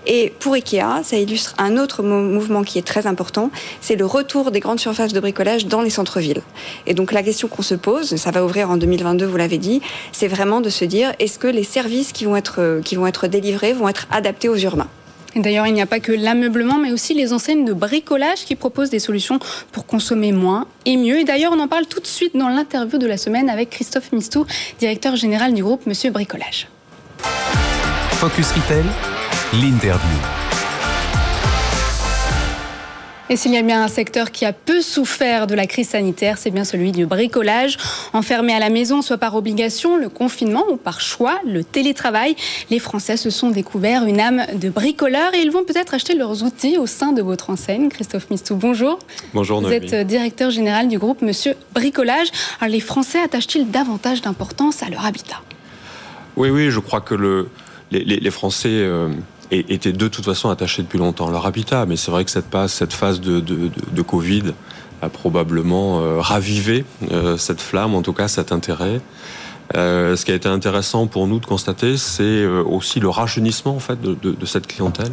Et 0.06 0.34
pour 0.42 0.56
Ikea, 0.56 1.02
ça 1.04 1.16
illustre 1.16 1.54
un 1.60 1.78
autre 1.78 2.04
mo- 2.04 2.20
mouvement 2.24 2.64
qui 2.64 2.78
est 2.78 2.86
très 2.86 3.08
important, 3.08 3.50
c'est 3.80 3.96
le 3.96 4.06
retour 4.06 4.52
des 4.52 4.60
grandes 4.60 4.82
surfaces 4.82 5.14
de 5.14 5.20
bricolage 5.22 5.66
dans 5.66 5.82
les 5.82 5.92
centres-villes. 5.92 6.42
Et 6.86 6.94
donc 6.94 7.14
la 7.14 7.24
question 7.24 7.48
qu'on 7.48 7.62
se 7.62 7.76
pose, 7.76 8.18
ça 8.18 8.32
va 8.32 8.44
ouvrir 8.44 8.70
en 8.70 8.76
2022, 8.76 9.26
vous 9.26 9.38
l'avez 9.38 9.60
dit, 9.60 9.82
c'est 10.12 10.28
vraiment 10.28 10.60
de 10.60 10.70
se 10.70 10.84
dire 10.84 11.14
est-ce 11.20 11.40
que 11.40 11.48
les 11.48 11.64
services 11.64 12.12
qui 12.12 12.26
vont 12.26 12.36
être, 12.36 12.56
euh, 12.60 13.28
délivrés 13.30 13.72
vont 13.72 13.88
être 13.88 14.08
adaptés 14.12 14.50
aux 14.50 14.58
urbains? 14.58 14.90
D'ailleurs, 15.38 15.68
il 15.68 15.74
n'y 15.74 15.82
a 15.82 15.86
pas 15.86 16.00
que 16.00 16.12
l'ameublement, 16.12 16.78
mais 16.80 16.92
aussi 16.92 17.14
les 17.14 17.34
enseignes 17.34 17.66
de 17.66 17.74
bricolage 17.74 18.46
qui 18.46 18.56
proposent 18.56 18.90
des 18.90 19.00
solutions 19.00 19.40
pour 19.72 19.86
consommer 19.86 20.32
moins 20.32 20.66
et 20.86 20.98
mieux. 20.98 21.20
Et 21.20 21.24
d'ailleurs, 21.24 21.54
on 21.56 21.60
en 21.60 21.68
parle 21.68 21.86
tout 21.86 22.00
de 22.00 22.08
suite 22.08 22.36
dans 22.36 22.50
l'interview 22.50 22.98
de 22.98 23.08
la 23.08 23.18
semaine 23.18 23.50
avec 23.50 23.70
Christophe 23.70 24.12
Mistou, 24.12 24.46
directeur 24.80 25.16
général 25.16 25.54
du 25.54 25.64
groupe 25.64 25.86
Monsieur 25.86 26.12
Bricolage. 26.12 26.68
Focus 28.12 28.52
Retail, 28.52 28.86
l'interview. 29.54 30.47
Et 33.30 33.36
s'il 33.36 33.52
y 33.52 33.58
a 33.58 33.62
bien 33.62 33.84
un 33.84 33.90
secteur 33.90 34.32
qui 34.32 34.46
a 34.46 34.54
peu 34.54 34.82
souffert 34.82 35.48
de 35.48 35.56
la 35.56 35.68
crise 35.68 35.90
sanitaire, 35.90 36.38
c'est 36.38 36.50
bien 36.50 36.64
celui 36.64 36.94
du 36.94 37.06
bricolage. 37.06 37.78
Enfermé 38.14 38.54
à 38.54 38.60
la 38.60 38.70
maison, 38.70 39.02
soit 39.02 39.18
par 39.18 39.36
obligation, 39.36 39.98
le 39.98 40.08
confinement 40.08 40.64
ou 40.72 40.78
par 40.78 41.02
choix, 41.02 41.38
le 41.46 41.62
télétravail, 41.66 42.38
les 42.70 42.80
Français 42.80 43.18
se 43.18 43.30
sont 43.30 43.50
découverts 43.50 44.06
une 44.06 44.22
âme 44.22 44.44
de 44.56 44.70
bricoleur 44.70 45.34
et 45.36 45.40
ils 45.40 45.52
vont 45.52 45.66
peut-être 45.66 45.94
acheter 45.94 46.16
leurs 46.16 46.42
outils 46.44 46.78
au 46.78 46.86
sein 46.88 47.12
de 47.12 47.22
votre 47.22 47.50
enseigne. 47.50 47.90
Christophe 47.90 48.30
Mistou, 48.30 48.56
bonjour. 48.56 48.98
Bonjour 49.34 49.60
Vous 49.60 49.68
Noémie. 49.68 49.94
êtes 49.94 50.08
directeur 50.08 50.50
général 50.50 50.88
du 50.88 50.98
groupe 50.98 51.22
Monsieur 51.22 51.56
Bricolage. 51.74 52.28
Alors 52.62 52.72
les 52.72 52.80
Français 52.80 53.20
attachent-ils 53.22 53.70
davantage 53.70 54.22
d'importance 54.22 54.84
à 54.84 54.90
leur 54.90 55.06
habitat? 55.06 55.42
Oui, 56.38 56.50
oui, 56.50 56.72
je 56.72 56.80
crois 56.80 57.02
que 57.02 57.14
le, 57.16 57.50
les, 57.92 58.06
les- 58.06 58.22
les 58.22 58.32
Français 58.32 58.70
euh, 58.72 59.10
étaient 59.52 59.94
de 59.94 60.08
toute 60.08 60.26
façon 60.26 60.50
attachés 60.50 60.82
depuis 60.84 61.00
longtemps 61.00 61.28
à 61.28 61.32
leur 61.32 61.46
habitat, 61.46 61.86
mais 61.86 61.96
c'est 61.96 62.12
vrai 62.12 62.26
que 62.26 62.32
cette, 62.32 62.50
passe, 62.50 62.74
cette 62.74 62.94
phase 62.94 63.22
de, 63.22 63.40
de, 63.40 64.02
Covid 64.02 64.54
a 65.02 65.10
probablement 65.10 66.02
euh, 66.02 66.20
ravivé 66.20 66.86
euh, 67.12 67.38
cette 67.38 67.62
flamme, 67.62 67.96
en 67.96 68.02
tout 68.02 68.14
cas 68.14 68.28
cet 68.28 68.52
intérêt. 68.52 69.02
Euh, 69.76 70.16
ce 70.16 70.26
qui 70.26 70.32
a 70.32 70.36
été 70.36 70.48
intéressant 70.48 71.08
pour 71.08 71.28
nous 71.28 71.40
de 71.40 71.46
constater, 71.46 71.98
c'est 71.98 72.46
aussi 72.46 73.00
le 73.00 73.10
rajeunissement 73.10 73.76
en 73.76 73.80
fait 73.80 74.00
de, 74.02 74.46
cette 74.46 74.68
clientèle. 74.68 75.12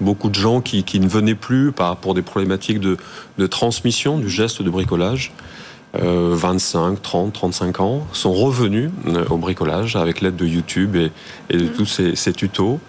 Beaucoup 0.00 0.28
de 0.28 0.34
gens 0.34 0.60
qui, 0.60 0.84
qui 0.84 1.00
ne 1.00 1.08
venaient 1.08 1.34
plus 1.34 1.72
par, 1.72 1.96
pour 1.96 2.14
des 2.14 2.22
problématiques 2.22 2.80
de, 2.80 2.96
de 3.38 3.46
transmission 3.46 4.18
du 4.18 4.28
geste 4.28 4.62
de 4.62 4.68
bricolage, 4.68 5.32
25, 6.00 7.02
30, 7.02 7.32
35 7.32 7.80
ans, 7.80 8.06
sont 8.12 8.32
revenus 8.32 8.90
euh, 9.08 9.24
au 9.28 9.36
bricolage 9.36 9.96
avec 9.96 10.20
l'aide 10.20 10.36
de 10.36 10.46
YouTube 10.46 10.96
et, 10.96 11.10
et 11.50 11.56
de 11.56 11.66
tous 11.66 11.86
ces, 11.86 12.16
ces 12.16 12.32
tutos. 12.32 12.80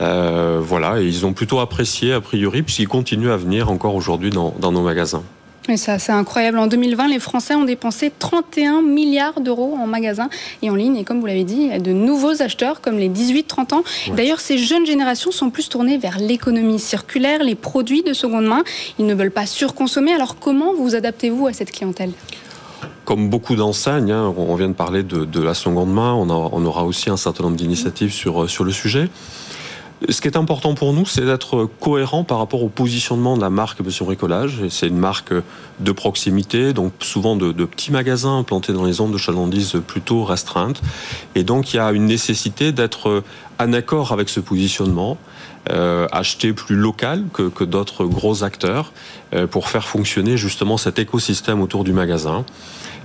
Euh, 0.00 0.60
voilà, 0.62 1.00
et 1.00 1.06
ils 1.06 1.26
ont 1.26 1.32
plutôt 1.32 1.60
apprécié 1.60 2.12
a 2.12 2.20
priori, 2.20 2.62
puisqu'ils 2.62 2.88
continuent 2.88 3.30
à 3.30 3.36
venir 3.36 3.70
encore 3.70 3.94
aujourd'hui 3.94 4.30
dans, 4.30 4.54
dans 4.58 4.72
nos 4.72 4.82
magasins. 4.82 5.22
Mais 5.68 5.76
ça, 5.76 5.98
c'est 5.98 6.12
incroyable. 6.12 6.58
En 6.58 6.66
2020, 6.66 7.08
les 7.08 7.18
Français 7.18 7.54
ont 7.54 7.64
dépensé 7.64 8.10
31 8.18 8.80
milliards 8.80 9.40
d'euros 9.40 9.76
en 9.78 9.86
magasin 9.86 10.30
et 10.62 10.70
en 10.70 10.74
ligne. 10.74 10.96
Et 10.96 11.04
comme 11.04 11.20
vous 11.20 11.26
l'avez 11.26 11.44
dit, 11.44 11.60
il 11.60 11.68
y 11.68 11.72
a 11.72 11.78
de 11.78 11.92
nouveaux 11.92 12.40
acheteurs, 12.40 12.80
comme 12.80 12.96
les 12.96 13.10
18-30 13.10 13.74
ans. 13.74 13.82
D'ailleurs, 14.16 14.40
ces 14.40 14.56
jeunes 14.56 14.86
générations 14.86 15.30
sont 15.30 15.50
plus 15.50 15.68
tournées 15.68 15.98
vers 15.98 16.18
l'économie 16.18 16.78
circulaire, 16.78 17.44
les 17.44 17.54
produits 17.54 18.02
de 18.02 18.14
seconde 18.14 18.46
main. 18.46 18.64
Ils 18.98 19.04
ne 19.04 19.14
veulent 19.14 19.30
pas 19.30 19.44
surconsommer. 19.44 20.14
Alors, 20.14 20.38
comment 20.38 20.72
vous 20.72 20.94
adaptez-vous 20.94 21.46
à 21.46 21.52
cette 21.52 21.70
clientèle? 21.70 22.12
Comme 23.04 23.28
beaucoup 23.28 23.54
d'enseignes, 23.54 24.12
hein, 24.12 24.34
on 24.36 24.54
vient 24.54 24.68
de 24.68 24.74
parler 24.74 25.02
de, 25.02 25.42
la 25.42 25.54
seconde 25.54 25.92
main, 25.92 26.14
on, 26.14 26.30
on, 26.30 26.64
aura 26.64 26.84
aussi 26.84 27.10
un 27.10 27.16
certain 27.16 27.44
nombre 27.44 27.56
d'initiatives 27.56 28.12
sur, 28.12 28.48
sur 28.48 28.64
le 28.64 28.72
sujet. 28.72 29.08
Ce 30.08 30.20
qui 30.20 30.28
est 30.28 30.36
important 30.36 30.74
pour 30.74 30.92
nous, 30.92 31.06
c'est 31.06 31.24
d'être 31.24 31.68
cohérent 31.80 32.22
par 32.22 32.38
rapport 32.38 32.62
au 32.62 32.68
positionnement 32.68 33.36
de 33.36 33.40
la 33.40 33.50
marque 33.50 33.80
Monsieur 33.80 34.04
Bricolage. 34.04 34.60
C'est 34.70 34.86
une 34.86 34.98
marque 34.98 35.32
de 35.80 35.92
proximité, 35.92 36.72
donc 36.72 36.92
souvent 37.00 37.34
de, 37.34 37.52
petits 37.64 37.90
magasins 37.90 38.38
implantés 38.38 38.72
dans 38.72 38.84
les 38.84 38.92
zones 38.92 39.10
de 39.10 39.18
chalandise 39.18 39.80
plutôt 39.84 40.22
restreintes. 40.22 40.80
Et 41.34 41.42
donc 41.42 41.74
il 41.74 41.78
y 41.78 41.80
a 41.80 41.90
une 41.90 42.06
nécessité 42.06 42.70
d'être 42.70 43.24
en 43.58 43.72
accord 43.72 44.12
avec 44.12 44.28
ce 44.28 44.38
positionnement, 44.38 45.18
acheter 45.70 46.54
plus 46.54 46.76
local 46.76 47.24
que, 47.32 47.48
que 47.50 47.62
d'autres 47.62 48.04
gros 48.06 48.42
acteurs 48.42 48.92
euh, 49.34 49.46
pour 49.46 49.68
faire 49.68 49.86
fonctionner 49.86 50.38
justement 50.38 50.78
cet 50.78 50.98
écosystème 50.98 51.60
autour 51.60 51.84
du 51.84 51.92
magasin. 51.92 52.46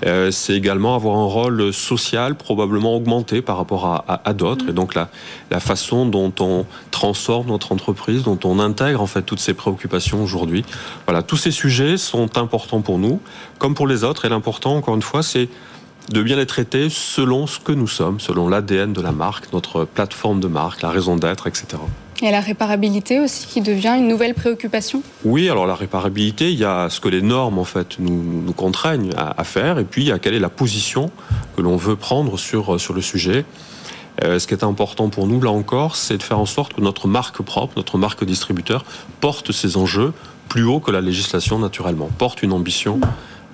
Euh, 0.06 0.32
c'est 0.32 0.54
également 0.54 0.96
avoir 0.96 1.18
un 1.18 1.26
rôle 1.26 1.74
social 1.74 2.36
probablement 2.36 2.96
augmenté 2.96 3.42
par 3.42 3.58
rapport 3.58 4.06
à, 4.08 4.34
d'autres. 4.34 4.70
Et 4.70 4.72
donc 4.72 4.96
la, 4.96 5.10
la 5.52 5.60
façon 5.60 6.06
dont 6.06 6.34
on 6.40 6.66
transforme 6.92 7.48
notre 7.48 7.74
entreprise, 7.74 8.24
dont 8.24 8.40
on 8.46 8.60
intègre 8.60 9.02
en 9.02 9.06
fait 9.06 9.24
toutes 9.24 9.42
ces 9.42 9.54
préoccupations 9.54 10.24
aujourd'hui. 10.24 10.64
Voilà, 11.08 11.24
tous 11.24 11.38
ces 11.38 11.52
sujets 11.52 11.98
sont 11.98 12.38
importants 12.38 12.82
pour 12.82 13.00
nous, 13.00 13.20
comme 13.60 13.76
pour 13.76 13.88
les 13.88 14.06
autres. 14.06 14.24
Et 14.24 14.30
l'important, 14.30 14.78
encore 14.78 14.96
une 14.96 15.02
fois, 15.02 15.24
c'est 15.24 15.50
de 16.10 16.22
bien 16.22 16.38
les 16.38 16.46
traiter 16.46 16.90
selon 16.90 17.48
ce 17.48 17.60
que 17.60 17.74
nous 17.74 17.88
sommes, 17.88 18.22
selon 18.22 18.48
l'ADN 18.48 18.94
de 18.94 19.02
la 19.02 19.12
marque, 19.12 19.52
notre 19.52 19.84
plateforme 19.84 20.40
de 20.40 20.48
marque, 20.48 20.82
la 20.82 20.90
raison 20.90 21.18
d'être, 21.18 21.48
etc. 21.48 21.78
Et 22.24 22.32
la 22.32 22.40
réparabilité 22.40 23.20
aussi 23.20 23.48
qui 23.48 23.60
devient 23.60 23.96
une 23.98 24.08
nouvelle 24.08 24.34
préoccupation 24.34 25.04
Oui, 25.26 25.50
alors 25.50 25.68
la 25.68 25.76
réparabilité, 25.76 26.54
il 26.54 26.58
y 26.58 26.64
a 26.64 26.90
ce 26.90 27.02
que 27.02 27.10
les 27.10 27.22
normes 27.22 27.60
en 27.60 27.66
fait 27.66 28.00
nous, 28.00 28.42
nous 28.46 28.54
contraignent 28.54 29.12
à, 29.18 29.44
faire 29.44 29.78
et 29.78 29.84
puis 29.84 30.04
il 30.04 30.08
y 30.08 30.12
a 30.14 30.20
quelle 30.20 30.34
est 30.34 30.40
la 30.40 30.50
position 30.50 31.12
que 31.58 31.62
l'on 31.62 31.76
veut 31.76 31.98
prendre 31.98 32.40
sur, 32.40 32.80
sur 32.80 32.94
le 32.94 33.02
sujet. 33.02 33.44
Euh, 34.24 34.40
ce 34.40 34.48
qui 34.48 34.54
est 34.54 34.64
important 34.64 35.10
pour 35.10 35.28
nous, 35.28 35.42
là 35.42 35.52
encore, 35.52 35.98
c'est 35.98 36.18
de 36.18 36.24
faire 36.24 36.40
en 36.40 36.46
sorte 36.46 36.76
que 36.76 36.82
notre 36.82 37.10
marque 37.10 37.42
propre, 37.42 37.74
notre 37.76 37.98
marque 37.98 38.24
distributeur, 38.24 38.86
porte 39.20 39.52
ces 39.52 39.76
enjeux 39.76 40.14
plus 40.48 40.64
haut 40.64 40.80
que 40.80 40.92
la 40.92 41.02
législation 41.02 41.60
naturellement, 41.60 42.10
porte 42.18 42.42
une 42.42 42.54
ambition 42.54 43.02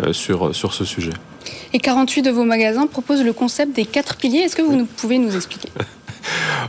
euh, 0.03 0.13
sur, 0.13 0.53
sur 0.53 0.75
ce 0.75 0.85
sujet. 0.85 1.13
Et 1.73 1.79
48 1.79 2.21
de 2.21 2.29
vos 2.29 2.43
magasins 2.43 2.85
proposent 2.85 3.23
le 3.23 3.33
concept 3.33 3.75
des 3.75 3.85
quatre 3.85 4.15
piliers. 4.15 4.41
Est-ce 4.41 4.55
que 4.55 4.61
vous 4.61 4.85
pouvez 4.85 5.17
nous 5.17 5.35
expliquer? 5.35 5.69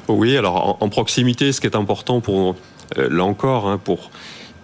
Oui, 0.08 0.36
alors 0.36 0.78
en, 0.80 0.88
proximité, 0.88 1.52
ce 1.52 1.60
qui 1.60 1.66
est 1.66 1.76
important 1.76 2.20
pour, 2.20 2.56
euh, 2.98 3.08
là 3.10 3.24
encore, 3.24 3.68
hein, 3.68 3.78
pour 3.82 4.10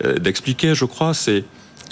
euh, 0.05 0.19
d'expliquer, 0.19 0.75
je 0.75 0.85
crois, 0.85 1.15
c'est 1.15 1.45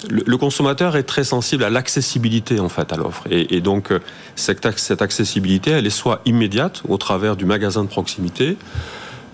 le, 0.09 0.37
consommateur 0.37 0.97
est 0.97 1.03
très 1.03 1.23
sensible 1.23 1.63
à 1.63 1.69
l'accessibilité 1.69 2.59
en 2.59 2.69
fait 2.69 2.91
à 2.91 2.97
l'offre. 2.97 3.23
Et, 3.31 3.61
donc 3.61 3.91
euh, 3.91 3.99
cette, 4.35 4.77
cette, 4.77 5.01
accessibilité 5.01 5.71
elle 5.71 5.87
est 5.87 5.89
soit 5.89 6.21
immédiate 6.25 6.83
au 6.87 6.97
travers 6.97 7.35
du 7.35 7.45
magasin 7.45 7.83
de 7.83 7.89
proximité 7.89 8.57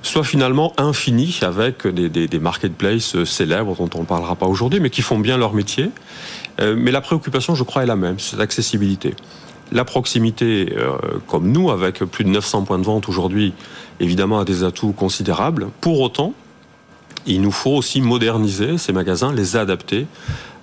soit 0.03 0.23
finalement 0.23 0.73
infinie 0.77 1.39
avec 1.41 1.85
des, 1.87 2.39
marketplaces 2.39 3.23
célèbres 3.23 3.75
dont 3.75 3.89
on 3.95 4.01
ne 4.01 4.05
parlera 4.05 4.35
pas 4.35 4.45
aujourd'hui 4.45 4.79
mais 4.79 4.89
qui 4.89 5.01
font 5.01 5.19
bien 5.19 5.37
leur 5.37 5.53
métier. 5.53 5.89
Mais 6.59 6.91
la 6.91 7.01
préoccupation 7.01 7.53
je 7.53 7.63
crois 7.63 7.83
est 7.83 7.87
la 7.87 7.95
même 7.95 8.19
c'est 8.19 8.37
l'accessibilité 8.37 9.13
la 9.73 9.85
proximité, 9.85 10.75
comme 11.27 11.49
nous, 11.49 11.71
avec 11.71 11.99
plus 11.99 12.25
de 12.25 12.29
900 12.29 12.63
points 12.63 12.77
de 12.77 12.83
vente 12.83 13.07
aujourd'hui, 13.07 13.53
évidemment 13.99 14.39
a 14.39 14.45
des 14.45 14.63
atouts 14.63 14.93
considérables. 14.93 15.67
Pour 15.81 16.01
autant, 16.01 16.33
il 17.25 17.41
nous 17.41 17.51
faut 17.51 17.71
aussi 17.71 18.01
moderniser 18.01 18.77
ces 18.77 18.93
magasins, 18.93 19.33
les 19.33 19.55
adapter 19.55 20.07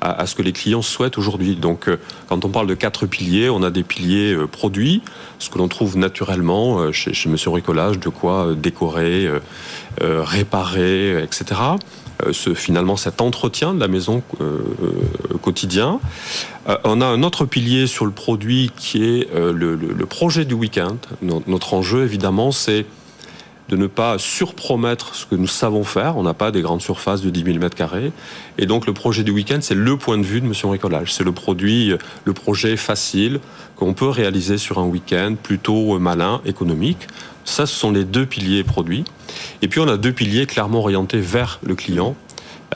à, 0.01 0.27
ce 0.27 0.37
que 0.37 0.43
les 0.43 0.53
clients 0.53 0.83
souhaitent 0.83 1.19
aujourd'hui. 1.19 1.57
Donc, 1.57 1.89
euh, 1.89 1.99
quand 2.29 2.45
on 2.45 2.49
parle 2.49 2.69
de 2.69 2.75
quatre 2.75 3.07
piliers, 3.07 3.49
on 3.49 3.65
a 3.65 3.71
des 3.71 3.83
piliers 3.83 4.33
euh, 4.33 4.47
produits, 4.47 5.03
ce 5.41 5.51
que 5.51 5.59
l'on 5.59 5.67
trouve 5.67 5.97
naturellement 5.97 6.93
chez, 6.93 7.15
chez 7.15 7.29
Monsieur 7.29 7.51
de 7.51 8.09
quoi 8.09 8.55
décorer, 8.55 9.29
réparer, 10.01 11.23
etc. 11.23 11.57
Euh, 12.27 12.33
finalement 12.33 12.97
cet 12.97 13.21
entretien 13.21 13.75
de 13.75 13.81
la 13.81 13.87
maison 13.87 14.23
euh, 14.41 14.59
euh, 14.83 15.39
quotidien. 15.39 16.01
on 16.83 17.01
a 17.01 17.07
un 17.07 17.23
autre 17.23 17.45
pilier 17.45 17.87
sur 17.87 18.07
le 18.07 18.11
produit 18.11 18.73
qui 18.77 19.05
est 19.05 19.29
le, 19.33 19.77
projet 20.07 20.45
du 20.45 20.55
week-end. 20.55 20.97
Notre 21.23 21.75
enjeu, 21.75 22.05
évidemment, 22.05 22.51
c'est 22.51 22.87
de 23.69 23.77
ne 23.77 23.87
pas 23.87 24.19
surpromettre 24.19 25.15
ce 25.15 25.27
que 25.27 25.35
nous 25.35 25.47
savons 25.47 25.85
faire. 25.85 26.17
On 26.17 26.23
n'a 26.23 26.35
pas 26.35 26.51
des 26.51 26.63
grandes 26.63 26.81
surfaces 26.81 27.21
de 27.21 27.31
10 27.31 27.45
000 27.45 27.59
mètres 27.59 27.77
carrés. 27.77 28.13
Et 28.57 28.67
donc, 28.67 28.87
le 28.87 28.93
projet 28.93 29.25
du 29.25 29.31
week-end, 29.31 29.59
c'est 29.61 29.75
le 29.75 29.97
point 29.97 30.19
de 30.19 30.25
vue 30.25 30.41
de 30.41 30.47
Monsieur 30.47 30.69
Bricolage. 30.69 31.13
C'est 31.13 31.25
le 31.25 31.33
produit, 31.33 31.93
le 32.25 32.33
projet 32.33 32.77
facile 32.77 33.41
qu'on 33.77 33.95
peut 33.95 34.09
réaliser 34.09 34.59
sur 34.59 34.79
un 34.79 34.87
week-end, 34.87 35.35
plutôt 35.41 35.99
malin, 35.99 36.41
économique. 36.45 37.07
Ça, 37.45 37.67
ce 37.67 37.75
sont 37.75 37.93
les 37.93 38.05
deux 38.05 38.27
piliers 38.27 38.65
produits. 38.65 39.05
Et 39.63 39.69
puis 39.69 39.81
on 39.81 39.89
a 39.89 39.97
deux 39.97 40.13
piliers 40.13 40.47
clairement 40.47 40.81
orientés 40.81 41.21
vers 41.21 41.61
le 41.63 41.75
client. 41.75 42.17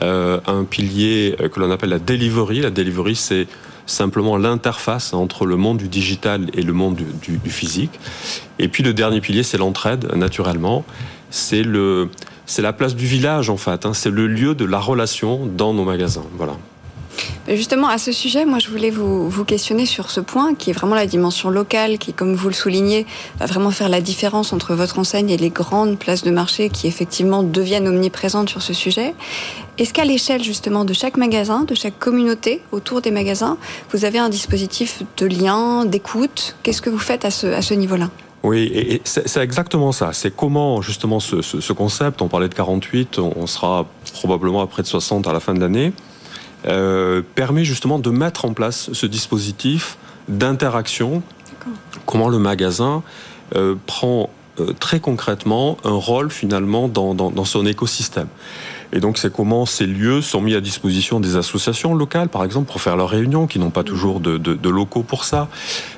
Euh, 0.01 0.39
un 0.47 0.63
pilier 0.63 1.35
euh, 1.39 1.49
que 1.49 1.59
l'on 1.59 1.69
appelle 1.69 1.91
la 1.91 1.99
delivery. 1.99 2.61
La 2.61 2.71
delivery, 2.71 3.15
c'est 3.15 3.47
simplement 3.85 4.37
l'interface 4.37 5.13
entre 5.13 5.45
le 5.45 5.55
monde 5.55 5.77
du 5.77 5.87
digital 5.87 6.49
et 6.53 6.61
le 6.61 6.73
monde 6.73 6.95
du, 6.95 7.49
physique. 7.49 7.99
Et 8.59 8.67
puis 8.67 8.83
le 8.83 8.93
dernier 8.93 9.21
pilier, 9.21 9.43
c'est 9.43 9.57
l'entraide, 9.57 10.13
naturellement. 10.15 10.85
C'est 11.29 11.63
la 11.63 12.73
place 12.73 12.95
du 12.95 13.05
village 13.05 13.49
en 13.49 13.57
fait. 13.57 13.85
Hein. 13.85 13.93
C'est 13.93 14.11
le 14.11 14.27
lieu 14.27 14.55
de 14.55 14.65
la 14.65 14.79
relation 14.79 15.45
dans 15.45 15.73
nos 15.73 15.83
magasins. 15.83 16.25
Voilà. 16.37 16.53
Justement, 17.47 17.89
à 17.89 17.97
ce 17.97 18.13
sujet, 18.13 18.45
moi, 18.45 18.59
je 18.59 18.69
voulais 18.69 18.89
vous, 18.89 19.43
questionner 19.43 19.85
sur 19.85 20.11
ce 20.11 20.21
point, 20.21 20.55
qui 20.55 20.69
est 20.69 20.73
vraiment 20.73 20.95
la 20.95 21.05
dimension 21.05 21.49
locale, 21.49 21.97
qui, 21.97 22.13
comme 22.13 22.35
vous 22.35 22.47
le 22.47 22.53
soulignez, 22.53 23.05
va 23.37 23.47
vraiment 23.47 23.71
faire 23.71 23.89
la 23.89 23.99
différence 23.99 24.53
entre 24.53 24.73
votre 24.75 24.97
enseigne 24.97 25.29
et 25.29 25.35
les 25.35 25.49
grandes 25.49 25.99
places 25.99 26.23
de 26.23 26.31
marché 26.31 26.69
qui, 26.69 26.87
effectivement, 26.87 27.43
deviennent 27.43 27.87
omniprésentes 27.87 28.49
sur 28.49 28.61
ce 28.61 28.73
sujet. 28.73 29.13
Est-ce 29.77 29.93
qu'à 29.93 30.05
l'échelle, 30.05 30.41
justement, 30.41 30.85
de 30.85 30.93
chaque 30.93 31.17
magasin, 31.17 31.65
de 31.65 31.75
chaque 31.75 31.99
communauté 31.99 32.61
autour 32.71 33.01
des 33.01 33.11
magasins, 33.11 33.57
vous 33.91 34.05
avez 34.05 34.19
un 34.19 34.29
dispositif 34.29 35.03
de 35.17 35.25
lien, 35.25 35.83
d'écoute? 35.83 36.55
Qu'est-ce 36.63 36.81
que 36.81 36.89
vous 36.89 36.97
faites 36.97 37.25
à 37.25 37.31
ce, 37.31 37.73
niveau-là? 37.73 38.09
Oui, 38.43 38.71
et 38.73 39.01
c'est 39.03 39.41
exactement 39.41 39.91
ça. 39.91 40.11
C'est 40.13 40.33
comment 40.33 40.81
justement 40.81 41.19
ce, 41.19 41.73
concept, 41.73 42.21
on 42.21 42.29
parlait 42.29 42.49
de 42.49 42.53
48, 42.53 43.19
on 43.19 43.47
sera 43.47 43.85
probablement 44.13 44.61
à 44.61 44.67
près 44.67 44.81
de 44.81 44.87
60 44.87 45.27
à 45.27 45.33
la 45.33 45.39
fin 45.39 45.53
de 45.53 45.59
l'année, 45.59 45.93
euh, 46.65 47.21
permet 47.35 47.65
justement 47.65 47.99
de 47.99 48.09
mettre 48.09 48.45
en 48.45 48.53
place 48.53 48.91
ce 48.93 49.05
dispositif 49.05 49.97
d'interaction. 50.27 51.21
Comment 52.05 52.29
le 52.29 52.39
magasin 52.39 53.03
euh, 53.55 53.75
prend 53.85 54.29
euh, 54.59 54.73
très 54.79 54.99
concrètement 54.99 55.77
un 55.83 55.95
rôle 55.95 56.29
finalement 56.29 56.87
dans, 56.87 57.15
dans, 57.15 57.31
dans 57.31 57.45
son 57.45 57.65
écosystème. 57.65 58.27
Et 58.95 58.99
donc, 58.99 59.17
c'est 59.17 59.33
comment 59.33 59.65
ces 59.65 59.87
lieux 59.87 60.21
sont 60.21 60.39
mis 60.39 60.53
à 60.53 60.61
disposition 60.61 61.19
des 61.19 61.35
associations 61.35 61.95
locales, 61.95 62.29
par 62.29 62.43
exemple, 62.43 62.71
pour 62.71 62.79
faire 62.79 62.95
leurs 62.95 63.09
réunions, 63.09 63.47
qui 63.47 63.57
n'ont 63.57 63.71
pas 63.71 63.83
toujours 63.83 64.19
de, 64.19 64.37
de, 64.37 64.53
de, 64.53 64.69
locaux 64.69 65.01
pour 65.01 65.25
ça. 65.25 65.47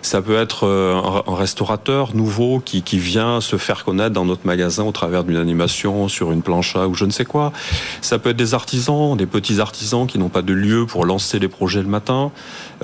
Ça 0.01 0.21
peut 0.21 0.37
être 0.37 0.65
euh, 0.65 0.95
un, 1.27 1.35
restaurateur 1.35 2.15
nouveau 2.15 2.61
qui, 2.63 2.83
qui, 2.83 2.97
vient 2.97 3.41
se 3.41 3.57
faire 3.57 3.83
connaître 3.83 4.13
dans 4.13 4.23
notre 4.23 4.47
magasin 4.47 4.85
au 4.85 4.93
travers 4.93 5.25
d'une 5.25 5.35
animation 5.35 6.07
sur 6.07 6.31
une 6.31 6.41
plancha 6.41 6.87
ou 6.87 6.93
je 6.93 7.03
ne 7.03 7.11
sais 7.11 7.25
quoi. 7.25 7.51
Ça 7.99 8.17
peut 8.17 8.29
être 8.29 8.37
des 8.37 8.53
artisans, 8.53 9.17
des 9.17 9.25
petits 9.25 9.59
artisans 9.59 10.07
qui 10.07 10.17
n'ont 10.17 10.29
pas 10.29 10.41
de 10.41 10.53
lieu 10.53 10.85
pour 10.85 11.03
lancer 11.05 11.37
les 11.37 11.49
projets 11.49 11.81
le 11.81 11.89
matin, 11.89 12.31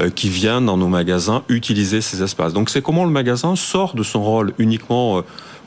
euh, 0.01 0.10
qui 0.10 0.27
viennent 0.27 0.65
dans 0.65 0.77
nos 0.77 0.89
magasins 0.89 1.44
utiliser 1.48 2.01
ces 2.01 2.22
espaces. 2.22 2.51
Donc, 2.51 2.70
c'est 2.70 2.82
comment 2.82 3.06
le 3.06 3.12
magasin 3.12 3.56
sort 3.56 3.96
de 3.96 4.03
son 4.03 4.22
rôle 4.22 4.53
uniquement 4.58 5.20
euh, 5.20 5.22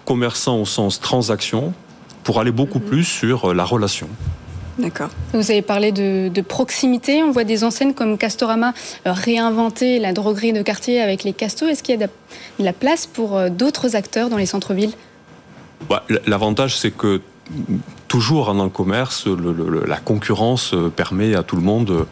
commerçant 0.04 0.60
au 0.60 0.66
sens 0.66 1.00
transaction 1.00 1.72
pour 2.24 2.40
aller 2.40 2.50
beaucoup 2.50 2.80
plus 2.80 3.04
sur 3.04 3.50
euh, 3.50 3.54
la 3.54 3.64
relation. 3.64 4.08
D'accord. 4.78 5.10
Vous 5.32 5.52
avez 5.52 5.62
parlé 5.62 5.92
de, 5.92 6.40
proximité. 6.40 7.22
On 7.22 7.30
voit 7.30 7.44
des 7.44 7.62
enseignes 7.62 7.94
comme 7.94 8.18
Castorama 8.18 8.72
euh, 9.06 9.12
réinventer 9.12 10.00
la 10.00 10.12
droguerie 10.12 10.52
de 10.52 10.62
quartier 10.62 11.00
avec 11.00 11.22
les 11.22 11.32
castos. 11.32 11.70
Est-ce 11.70 11.84
qu'il 11.84 12.00
y 12.00 12.02
a 12.02 12.06
de 12.06 12.12
la 12.58 12.72
place 12.72 13.06
pour 13.06 13.36
euh, 13.36 13.50
d'autres 13.50 13.94
acteurs 13.94 14.30
dans 14.30 14.36
les 14.36 14.46
centres-villes? 14.46 14.94
Bah, 15.88 16.02
L'avantage, 16.26 16.76
c'est 16.76 16.90
que 16.90 17.20
toujours 18.08 18.52
dans 18.54 18.64
le 18.64 18.70
commerce, 18.70 19.28
la 19.86 19.98
concurrence 19.98 20.74
permet 20.96 21.34
à 21.34 21.42
tout 21.42 21.56
le 21.56 21.62
monde 21.62 22.06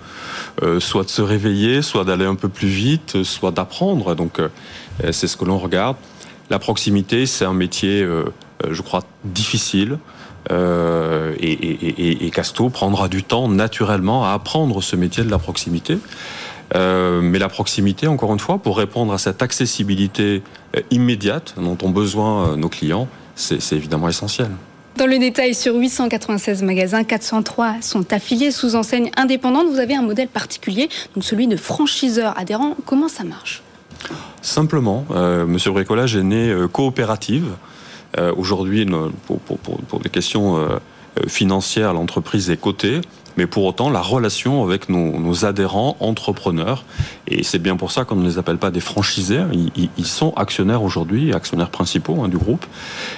soit 0.79 1.05
de 1.05 1.09
se 1.09 1.23
réveiller, 1.23 1.81
soit 1.81 2.05
d'aller 2.05 2.27
un 2.27 2.35
peu 2.35 2.51
plus 2.51 2.69
vite, 2.69 3.23
soit 3.23 3.51
d'apprendre. 3.51 4.15
Donc 4.15 4.43
c'est 5.11 5.27
ce 5.27 5.39
que 5.39 5.47
l'on 5.47 5.57
regarde. 5.57 5.97
La 6.51 6.59
proximité, 6.59 7.25
c'est 7.25 7.47
un 7.47 7.55
métier, 7.55 8.07
je 8.71 8.83
crois, 8.83 9.03
difficile, 9.25 9.99
Euh, 10.51 11.35
et, 11.39 11.53
et, 11.53 12.27
et, 12.27 12.31
Casto 12.31 12.69
prendra 12.69 13.09
du 13.09 13.23
temps 13.23 13.49
naturellement 13.49 14.25
à 14.25 14.33
apprendre 14.33 14.83
ce 14.83 14.97
métier 14.97 15.23
de 15.23 15.31
la 15.31 15.39
proximité. 15.39 15.99
Euh, 16.75 17.21
mais 17.23 17.39
la 17.39 17.49
proximité, 17.49 18.07
encore 18.09 18.33
une 18.33 18.41
fois, 18.41 18.59
pour 18.59 18.77
répondre 18.79 19.13
à 19.13 19.19
cette 19.19 19.43
accessibilité 19.43 20.43
euh, 20.77 20.81
immédiate 20.91 21.55
dont 21.59 21.79
ont 21.83 21.91
besoin 21.91 22.57
nos 22.57 22.69
clients, 22.69 23.09
c'est 23.35 23.73
évidemment 23.73 24.09
essentiel. 24.09 24.49
Dans 24.97 25.07
le 25.07 25.19
détail, 25.19 25.55
sur 25.55 25.75
896 25.75 26.63
magasins, 26.63 27.03
403 27.03 27.77
sont 27.81 28.13
affiliés 28.13 28.51
sous 28.51 28.75
enseigne 28.75 29.11
indépendante. 29.17 29.69
Vous 29.71 29.79
avez 29.79 29.95
un 29.95 30.03
modèle 30.03 30.29
particulier, 30.29 30.89
donc 31.15 31.25
celui 31.25 31.47
de 31.47 31.57
franchiseur 31.57 32.39
adhérent. 32.39 32.77
Comment 32.85 33.09
ça 33.09 33.25
marche? 33.25 33.63
Simplement, 34.43 35.07
euh, 35.13 35.47
Monsieur 35.47 35.71
Bricolage 35.71 36.17
est 36.17 36.23
né 36.23 36.49
euh, 36.49 36.69
coopérative. 36.69 37.47
Euh, 38.19 38.33
aujourd'hui, 38.37 38.87
pour, 39.27 39.41
pour, 39.41 40.01
des 40.01 40.11
questions 40.11 40.59
financières, 41.29 41.93
l'entreprise 41.93 42.51
est 42.51 42.61
cotée 42.61 43.01
mais 43.37 43.47
pour 43.47 43.65
autant 43.65 43.91
la 43.91 44.01
relation 44.01 44.63
avec 44.65 44.89
nos, 44.89 45.45
adhérents 45.45 45.97
entrepreneurs. 46.01 46.85
Et 47.27 47.43
c'est 47.43 47.59
bien 47.59 47.77
pour 47.77 47.91
ça 47.91 48.05
qu'on 48.05 48.17
ne 48.17 48.25
les 48.25 48.39
appelle 48.39 48.59
pas 48.59 48.71
des 48.71 48.81
franchisés. 48.81 49.41
Ils, 49.97 50.07
sont 50.07 50.33
actionnaires 50.35 50.83
aujourd'hui, 50.83 51.33
actionnaires 51.33 51.71
principaux 51.71 52.23
hein, 52.23 52.29
du 52.29 52.37
groupe, 52.37 52.67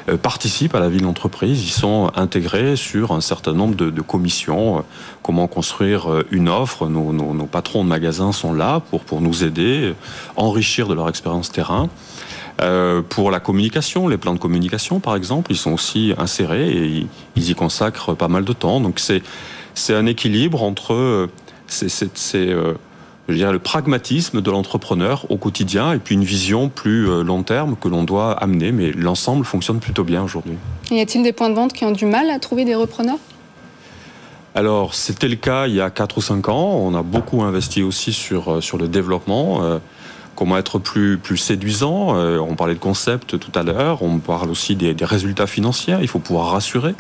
euh, 0.09 0.17
participent 0.17 0.75
à 0.75 0.81
la 0.81 0.89
vie 0.89 0.99
de 0.99 1.03
l'entreprise. 1.03 1.65
Ils 1.65 1.73
sont 1.73 2.11
intégrés 2.15 2.77
sur 2.77 3.13
un 3.13 3.21
certain 3.21 3.53
nombre 3.53 3.75
de, 3.75 4.01
commissions. 4.01 4.79
Euh, 4.79 4.83
comment 5.23 5.49
construire 5.49 6.11
euh, 6.11 6.27
une 6.31 6.49
offre 6.49 6.89
nos, 6.89 7.13
nos, 7.13 7.47
patrons 7.47 7.83
de 7.85 7.89
magasins 7.89 8.33
sont 8.33 8.53
là 8.53 8.81
pour, 8.91 9.01
pour 9.01 9.21
nous 9.21 9.43
aider, 9.43 9.95
enrichir 10.37 10.87
de 10.87 10.95
leur 10.95 11.09
expérience 11.09 11.51
terrain. 11.51 11.89
Pour 13.09 13.31
la 13.31 13.41
communication, 13.41 14.09
les 14.09 14.17
plans 14.17 14.35
de 14.35 14.39
communication 14.39 15.01
par 15.01 15.17
exemple, 15.17 15.51
ils 15.51 15.57
sont 15.57 15.73
aussi 15.73 16.15
insérés 16.19 16.71
et 16.71 17.07
ils 17.37 17.51
y 17.51 17.55
consacrent 17.55 18.15
pas 18.15 18.29
mal 18.29 18.45
de 18.45 18.53
temps. 18.53 18.81
Donc 18.81 19.01
c'est 19.01 19.23
c'est 19.75 19.95
un 19.95 20.07
équilibre 20.07 20.63
entre 20.63 20.95
euh, 20.95 21.31
euh, 22.35 22.75
le 23.29 23.59
pragmatisme 23.59 24.41
de 24.41 24.51
l'entrepreneur 24.51 25.27
au 25.31 25.37
quotidien 25.37 25.93
et 25.93 25.99
puis 25.99 26.15
une 26.15 26.25
vision 26.25 26.69
plus 26.69 27.09
euh, 27.09 27.23
long 27.23 27.43
terme 27.43 27.77
que 27.77 27.89
l'on 27.89 28.05
doit 28.05 28.33
amener. 28.33 28.73
Mais 28.73 28.93
l'ensemble 28.93 29.45
fonctionne 29.45 29.81
plutôt 29.81 30.05
bien 30.05 30.23
aujourd'hui. 30.23 30.55
Y 30.91 31.01
a-t-il 31.01 31.23
des 31.23 31.33
points 31.33 31.51
de 31.51 31.55
vente 31.55 31.73
qui 31.73 31.85
ont 31.85 31.91
du 31.91 32.07
mal 32.07 32.31
à 32.31 32.39
trouver 32.39 32.65
des 32.65 32.75
repreneurs? 32.75 33.19
Alors, 34.55 34.95
c'était 34.95 35.27
le 35.27 35.35
cas 35.35 35.67
il 35.67 35.75
y 35.75 35.81
a 35.81 35.91
4 35.91 36.19
ou 36.19 36.21
5 36.21 36.49
ans. 36.49 36.79
On 36.81 36.95
a 36.95 37.03
beaucoup 37.03 37.43
investi 37.43 37.83
aussi 37.83 38.13
sur, 38.13 38.63
sur 38.63 38.79
le 38.79 38.87
développement 38.87 39.81
comment 40.35 40.59
être 40.59 40.79
plus, 40.79 41.19
plus 41.19 41.37
séduisant. 41.37 42.17
Euh, 42.17 42.39
on 42.39 42.55
parlait 42.55 42.75
de 42.75 42.81
concept 42.81 43.39
tout 43.39 43.53
à 43.55 43.63
l'heure, 43.63 44.03
on 44.03 44.19
parle 44.19 44.51
aussi 44.51 44.77
des, 44.77 44.95
résultats 45.05 45.47
financiers, 45.47 45.97
il 46.01 46.09
faut 46.09 46.19
pouvoir 46.19 46.51
rassurer. 46.51 46.95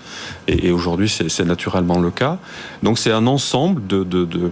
Et, 0.47 0.71
aujourd'hui, 0.71 1.09
c'est 1.09 1.45
naturellement 1.45 1.99
le 1.99 2.11
cas. 2.11 2.39
Donc 2.83 2.99
c'est 2.99 3.13
un 3.13 3.27
ensemble 3.27 3.87
de... 3.87 4.05
de, 4.05 4.51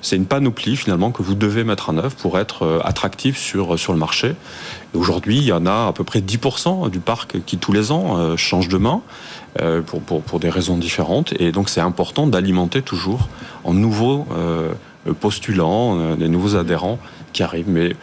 c'est 0.00 0.16
une 0.16 0.26
panoplie 0.26 0.76
finalement 0.76 1.12
que 1.12 1.22
vous 1.22 1.34
devez 1.34 1.64
mettre 1.64 1.88
en 1.88 1.96
œuvre 1.96 2.14
pour 2.16 2.38
être 2.38 2.64
euh, 2.64 2.78
attractif 2.84 3.38
sur, 3.38 3.78
sur 3.78 3.94
le 3.94 3.98
marché. 3.98 4.34
Aujourd'hui, 4.92 5.38
il 5.38 5.44
y 5.44 5.52
en 5.52 5.64
a 5.64 5.88
à 5.88 5.92
peu 5.94 6.04
près 6.04 6.20
10% 6.20 6.90
du 6.90 7.00
parc 7.00 7.42
qui 7.46 7.56
tous 7.56 7.72
les 7.72 7.90
ans 7.90 8.18
euh, 8.18 8.36
change 8.36 8.68
de 8.68 8.76
main 8.76 9.00
pour, 9.86 10.02
pour, 10.02 10.20
pour, 10.20 10.40
des 10.40 10.50
raisons 10.50 10.76
différentes. 10.76 11.32
Et 11.40 11.52
donc 11.52 11.68
c'est 11.68 11.80
important 11.80 12.26
d'alimenter 12.26 12.82
toujours 12.82 13.28
en 13.62 13.72
nouveaux 13.72 14.26
postulants, 15.20 16.16
des 16.16 16.28
nouveaux 16.28 16.56
adhérents 16.56 16.98
qui 17.32 17.42
arrivent. 17.42 17.68
Mais 17.68 17.94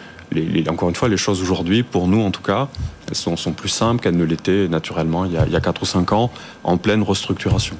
encore 0.70 0.90
une 0.90 0.96
fois, 0.96 1.10
les 1.10 1.18
choses 1.18 1.42
aujourd'hui, 1.42 1.84
pour 1.84 2.08
nous 2.08 2.22
en 2.22 2.32
tout 2.32 2.42
cas, 2.42 2.70
sont, 3.12 3.36
sont 3.36 3.52
plus 3.52 3.70
simples 3.70 4.02
qu'elles 4.02 4.18
ne 4.18 4.24
l'étaient 4.24 4.68
naturellement 4.68 5.26
il 5.26 5.34
y, 5.34 5.38
a, 5.38 5.46
il 5.46 5.52
y 5.52 5.56
a 5.56 5.62
4 5.62 5.82
ou 5.82 5.86
5 5.86 6.14
ans, 6.14 6.32
en 6.64 6.78
pleine 6.78 7.04
restructuration. 7.04 7.76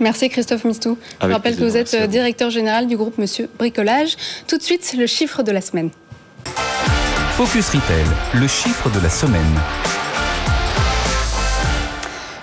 Merci 0.00 0.28
Christophe 0.28 0.64
Mistou. 0.64 0.98
Je 1.22 1.28
rappelle 1.28 1.56
que 1.56 1.64
vous 1.64 1.76
êtes 1.76 1.94
directeur 2.08 2.50
général 2.50 2.86
du 2.86 2.96
groupe 2.96 3.16
Monsieur 3.18 3.48
Bricolage. 3.58 4.16
Tout 4.46 4.58
de 4.58 4.62
suite, 4.62 4.94
le 4.98 5.06
chiffre 5.06 5.42
de 5.42 5.52
la 5.52 5.60
semaine. 5.60 5.90
Focus 7.36 7.68
Retail, 7.70 8.04
le 8.34 8.46
chiffre 8.46 8.90
de 8.90 9.00
la 9.00 9.08
semaine. 9.08 9.42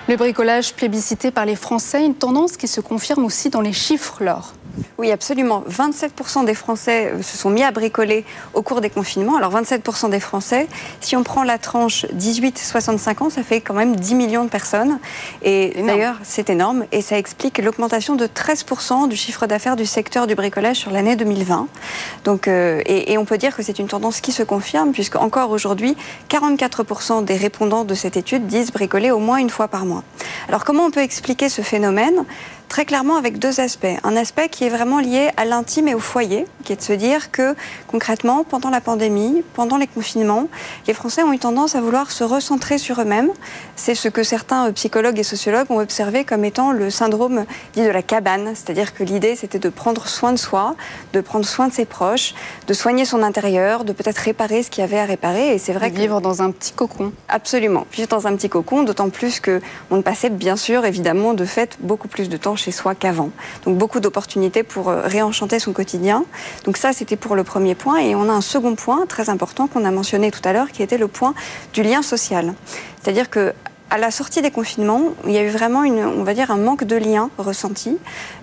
Le 0.08 0.16
bricolage 0.16 0.74
plébiscité 0.74 1.30
par 1.30 1.46
les 1.46 1.56
Français, 1.56 2.04
une 2.04 2.14
tendance 2.14 2.56
qui 2.56 2.68
se 2.68 2.80
confirme 2.80 3.24
aussi 3.24 3.50
dans 3.50 3.60
les 3.60 3.72
chiffres, 3.72 4.22
Laure. 4.22 4.52
Oui, 4.98 5.10
absolument. 5.10 5.64
27% 5.68 6.44
des 6.44 6.54
Français 6.54 7.12
euh, 7.12 7.22
se 7.22 7.36
sont 7.36 7.50
mis 7.50 7.62
à 7.62 7.70
bricoler 7.70 8.24
au 8.54 8.62
cours 8.62 8.80
des 8.80 8.90
confinements. 8.90 9.36
Alors 9.36 9.52
27% 9.52 10.10
des 10.10 10.20
Français, 10.20 10.68
si 11.00 11.16
on 11.16 11.22
prend 11.22 11.42
la 11.42 11.58
tranche 11.58 12.06
18-65 12.14 13.22
ans, 13.22 13.30
ça 13.30 13.42
fait 13.42 13.60
quand 13.60 13.74
même 13.74 13.96
10 13.96 14.14
millions 14.14 14.44
de 14.44 14.48
personnes. 14.48 14.98
Et 15.42 15.74
d'ailleurs, 15.84 16.16
c'est 16.22 16.50
énorme. 16.50 16.84
Et 16.92 17.02
ça 17.02 17.18
explique 17.18 17.58
l'augmentation 17.58 18.16
de 18.16 18.26
13% 18.26 19.08
du 19.08 19.16
chiffre 19.16 19.46
d'affaires 19.46 19.76
du 19.76 19.86
secteur 19.86 20.26
du 20.26 20.34
bricolage 20.34 20.76
sur 20.76 20.90
l'année 20.90 21.16
2020. 21.16 21.68
Donc, 22.24 22.48
euh, 22.48 22.80
et, 22.86 23.12
et, 23.12 23.18
on 23.18 23.24
peut 23.24 23.38
dire 23.38 23.56
que 23.56 23.62
c'est 23.62 23.78
une 23.78 23.88
tendance 23.88 24.20
qui 24.20 24.32
se 24.32 24.42
confirme, 24.42 24.92
puisque 24.92 25.16
encore 25.16 25.50
aujourd'hui, 25.50 25.96
44% 26.30 27.24
des 27.24 27.36
répondants 27.36 27.84
de 27.84 27.94
cette 27.94 28.16
étude 28.16 28.46
disent 28.46 28.72
bricoler 28.72 29.10
au 29.10 29.18
moins 29.18 29.36
une 29.36 29.50
fois 29.50 29.68
par 29.68 29.84
mois. 29.84 30.04
Alors 30.48 30.64
comment 30.64 30.84
on 30.84 30.90
peut 30.90 31.00
expliquer 31.02 31.48
ce 31.48 31.62
phénomène? 31.62 32.24
Très 32.72 32.86
clairement 32.86 33.16
avec 33.16 33.38
deux 33.38 33.60
aspects. 33.60 33.98
Un 34.02 34.16
aspect 34.16 34.48
qui 34.48 34.64
est 34.64 34.70
vraiment 34.70 34.98
lié 34.98 35.28
à 35.36 35.44
l'intime 35.44 35.88
et 35.88 35.94
au 35.94 35.98
foyer, 35.98 36.46
qui 36.64 36.72
est 36.72 36.76
de 36.76 36.80
se 36.80 36.94
dire 36.94 37.30
que 37.30 37.54
concrètement, 37.86 38.44
pendant 38.44 38.70
la 38.70 38.80
pandémie, 38.80 39.44
pendant 39.52 39.76
les 39.76 39.86
confinements, 39.86 40.48
les 40.86 40.94
Français 40.94 41.22
ont 41.22 41.34
eu 41.34 41.38
tendance 41.38 41.74
à 41.74 41.82
vouloir 41.82 42.10
se 42.10 42.24
recentrer 42.24 42.78
sur 42.78 42.98
eux-mêmes. 42.98 43.28
C'est 43.76 43.94
ce 43.94 44.08
que 44.08 44.22
certains 44.22 44.68
euh, 44.68 44.72
psychologues 44.72 45.18
et 45.18 45.22
sociologues 45.22 45.70
ont 45.70 45.80
observé 45.80 46.24
comme 46.24 46.46
étant 46.46 46.72
le 46.72 46.88
syndrome 46.88 47.44
dit 47.74 47.82
de 47.82 47.90
la 47.90 48.00
cabane, 48.00 48.54
c'est-à-dire 48.54 48.94
que 48.94 49.04
l'idée 49.04 49.36
c'était 49.36 49.58
de 49.58 49.68
prendre 49.68 50.08
soin 50.08 50.32
de 50.32 50.38
soi, 50.38 50.74
de 51.12 51.20
prendre 51.20 51.44
soin 51.44 51.68
de 51.68 51.74
ses 51.74 51.84
proches, 51.84 52.32
de 52.68 52.72
soigner 52.72 53.04
son 53.04 53.22
intérieur, 53.22 53.84
de 53.84 53.92
peut-être 53.92 54.16
réparer 54.16 54.62
ce 54.62 54.70
qu'il 54.70 54.80
y 54.80 54.84
avait 54.84 54.98
à 54.98 55.04
réparer. 55.04 55.54
Et 55.54 55.58
c'est 55.58 55.74
vrai 55.74 55.90
que 55.90 55.96
vivre 55.96 56.22
dans 56.22 56.40
un 56.40 56.50
petit 56.50 56.72
cocon. 56.72 57.12
Absolument, 57.28 57.86
vivre 57.92 58.08
dans 58.08 58.26
un 58.26 58.34
petit 58.34 58.48
cocon, 58.48 58.82
d'autant 58.82 59.10
plus 59.10 59.40
que 59.40 59.60
on 59.90 60.00
passait 60.00 60.30
bien 60.30 60.56
sûr 60.56 60.86
évidemment 60.86 61.34
de 61.34 61.44
fait 61.44 61.76
beaucoup 61.80 62.08
plus 62.08 62.30
de 62.30 62.38
temps 62.38 62.56
chez 62.62 62.70
soi 62.70 62.94
qu'avant. 62.94 63.30
Donc 63.64 63.76
beaucoup 63.76 64.00
d'opportunités 64.00 64.62
pour 64.62 64.88
euh, 64.88 65.02
réenchanter 65.04 65.58
son 65.58 65.72
quotidien. 65.72 66.24
Donc 66.64 66.76
ça, 66.76 66.92
c'était 66.92 67.16
pour 67.16 67.34
le 67.34 67.44
premier 67.44 67.74
point. 67.74 67.98
Et 67.98 68.14
on 68.14 68.28
a 68.28 68.32
un 68.32 68.40
second 68.40 68.74
point 68.74 69.04
très 69.06 69.28
important 69.28 69.66
qu'on 69.66 69.84
a 69.84 69.90
mentionné 69.90 70.30
tout 70.30 70.40
à 70.44 70.52
l'heure, 70.52 70.70
qui 70.70 70.82
était 70.82 70.98
le 70.98 71.08
point 71.08 71.34
du 71.72 71.82
lien 71.82 72.02
social. 72.02 72.54
C'est-à-dire 73.02 73.30
que 73.30 73.52
à 73.92 73.98
la 73.98 74.10
sortie 74.10 74.40
des 74.40 74.50
confinements, 74.50 75.02
il 75.26 75.32
y 75.32 75.36
a 75.36 75.42
eu 75.42 75.50
vraiment 75.50 75.84
une, 75.84 76.02
on 76.02 76.24
va 76.24 76.32
dire, 76.32 76.50
un 76.50 76.56
manque 76.56 76.84
de 76.84 76.96
lien 76.96 77.28
ressenti. 77.36 77.98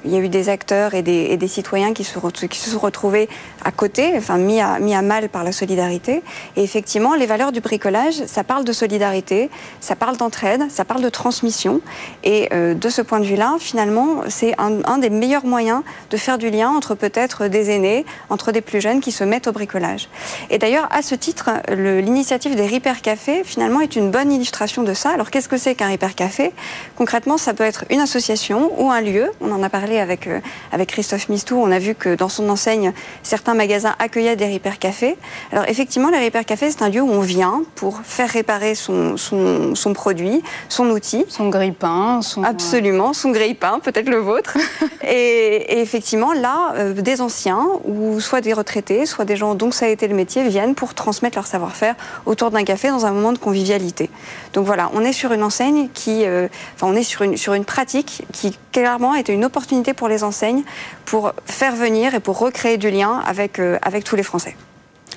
Il 0.05 0.11
y 0.11 0.15
a 0.15 0.19
eu 0.19 0.29
des 0.29 0.47
acteurs 0.47 0.93
et 0.93 1.01
des, 1.01 1.47
citoyens 1.47 1.91
qui 1.93 2.03
se, 2.03 2.13
sont 2.13 2.79
retrouvés 2.79 3.27
à 3.65 3.71
côté, 3.71 4.13
enfin 4.15 4.37
mis 4.37 4.61
à, 4.61 5.01
mal 5.01 5.27
par 5.27 5.43
la 5.43 5.51
solidarité. 5.51 6.21
Et 6.55 6.61
effectivement, 6.61 7.15
les 7.15 7.25
valeurs 7.25 7.51
du 7.51 7.61
bricolage, 7.61 8.23
ça 8.27 8.43
parle 8.43 8.63
de 8.63 8.71
solidarité, 8.71 9.49
ça 9.79 9.95
parle 9.95 10.17
d'entraide, 10.17 10.65
ça 10.69 10.85
parle 10.85 11.01
de 11.01 11.09
transmission. 11.09 11.81
Et 12.23 12.49
euh, 12.53 12.75
de 12.75 12.89
ce 12.89 13.01
point 13.01 13.19
de 13.19 13.25
vue-là, 13.25 13.55
finalement, 13.59 14.21
c'est 14.27 14.53
un, 14.59 14.83
un, 14.85 14.99
des 14.99 15.09
meilleurs 15.09 15.47
moyens 15.47 15.81
de 16.11 16.17
faire 16.17 16.37
du 16.37 16.51
lien 16.51 16.69
entre 16.69 16.93
peut-être 16.93 17.47
des 17.47 17.71
aînés, 17.71 18.05
entre 18.29 18.51
des 18.51 18.61
plus 18.61 18.81
jeunes 18.81 19.01
qui 19.01 19.11
se 19.11 19.23
mettent 19.23 19.47
au 19.47 19.51
bricolage. 19.51 20.09
Et 20.51 20.59
d'ailleurs, 20.59 20.87
à 20.91 21.01
ce 21.01 21.15
titre, 21.15 21.49
l'initiative 21.69 22.55
des 22.55 22.67
Repair 22.67 23.01
Café, 23.01 23.41
finalement, 23.43 23.81
est 23.81 23.95
une 23.95 24.11
bonne 24.11 24.31
illustration 24.31 24.83
de 24.83 24.93
ça. 24.93 25.09
Alors, 25.09 25.31
Qu'est-ce 25.39 25.47
que 25.47 25.57
c'est 25.57 25.73
qu'un 25.73 25.89
hypercafé? 25.89 26.51
Concrètement, 26.97 27.37
ça 27.37 27.53
peut 27.53 27.63
être 27.63 27.85
une 27.89 28.01
association 28.01 28.73
ou 28.77 28.91
un 28.91 28.99
lieu. 28.99 29.31
On 29.39 29.53
en 29.53 29.63
a 29.63 29.69
parlé 29.69 29.97
avec, 29.97 30.27
euh, 30.27 30.41
avec 30.73 30.89
Christophe 30.89 31.29
Mistou. 31.29 31.55
On 31.55 31.71
a 31.71 31.79
vu 31.79 31.95
que 31.95 32.13
dans 32.13 32.27
son 32.27 32.49
enseigne, 32.49 32.91
certains 33.23 33.53
magasins 33.53 33.95
accueillaient 33.99 34.35
des 34.35 34.51
hypercafés. 34.51 35.15
Alors 35.53 35.63
effectivement, 35.69 36.09
les 36.09 36.27
hypercafés, 36.27 36.71
c'est 36.71 36.81
un 36.81 36.89
lieu 36.89 36.99
où 36.99 37.09
on 37.09 37.21
vient 37.21 37.63
pour 37.75 38.01
faire 38.03 38.27
réparer 38.27 38.75
son, 38.75 39.15
son, 39.15 39.75
son 39.75 39.93
produit, 39.93 40.43
son 40.67 40.89
outil. 40.89 41.23
Son 41.29 41.47
grille-pain. 41.47 42.21
Son... 42.21 42.43
Absolument, 42.43 43.13
son 43.13 43.31
grille-pain, 43.31 43.79
peut-être 43.81 44.09
le 44.09 44.17
vôtre. 44.17 44.57
et, 45.07 45.79
effectivement, 45.79 46.33
là, 46.33 46.73
euh, 46.75 46.91
des 46.91 47.21
anciens, 47.21 47.65
ou 47.85 48.19
soit 48.19 48.41
des 48.41 48.51
retraités, 48.51 49.05
soit 49.05 49.23
des 49.23 49.37
gens 49.37 49.55
dont 49.55 49.71
ça 49.71 49.85
a 49.85 49.87
été 49.87 50.09
le 50.09 50.15
métier, 50.15 50.45
viennent 50.49 50.75
pour 50.75 50.95
transmettre 50.95 51.37
leur 51.37 51.47
savoir-faire 51.47 51.95
autour 52.25 52.51
d'un 52.51 52.65
café 52.65 52.89
dans 52.89 53.05
un 53.05 53.11
moment 53.11 53.31
de 53.31 53.37
convivialité. 53.37 54.09
Donc 54.51 54.65
voilà, 54.65 54.91
on 54.93 55.01
est 55.05 55.13
sur 55.13 55.28
une 55.33 55.43
enseigne 55.43 55.89
qui, 55.93 56.25
euh, 56.25 56.47
enfin, 56.75 56.87
on 56.87 56.95
est 56.95 57.03
sur 57.03 57.21
une, 57.23 57.37
sur 57.37 57.53
une 57.53 57.65
pratique 57.65 58.23
qui 58.33 58.57
clairement 58.71 59.15
était 59.15 59.33
une 59.33 59.45
opportunité 59.45 59.93
pour 59.93 60.07
les 60.07 60.23
enseignes 60.23 60.63
pour 61.05 61.33
faire 61.45 61.75
venir 61.75 62.15
et 62.15 62.19
pour 62.19 62.37
recréer 62.39 62.77
du 62.77 62.89
lien 62.89 63.21
avec, 63.25 63.59
euh, 63.59 63.77
avec 63.81 64.03
tous 64.03 64.15
les 64.15 64.23
Français. 64.23 64.55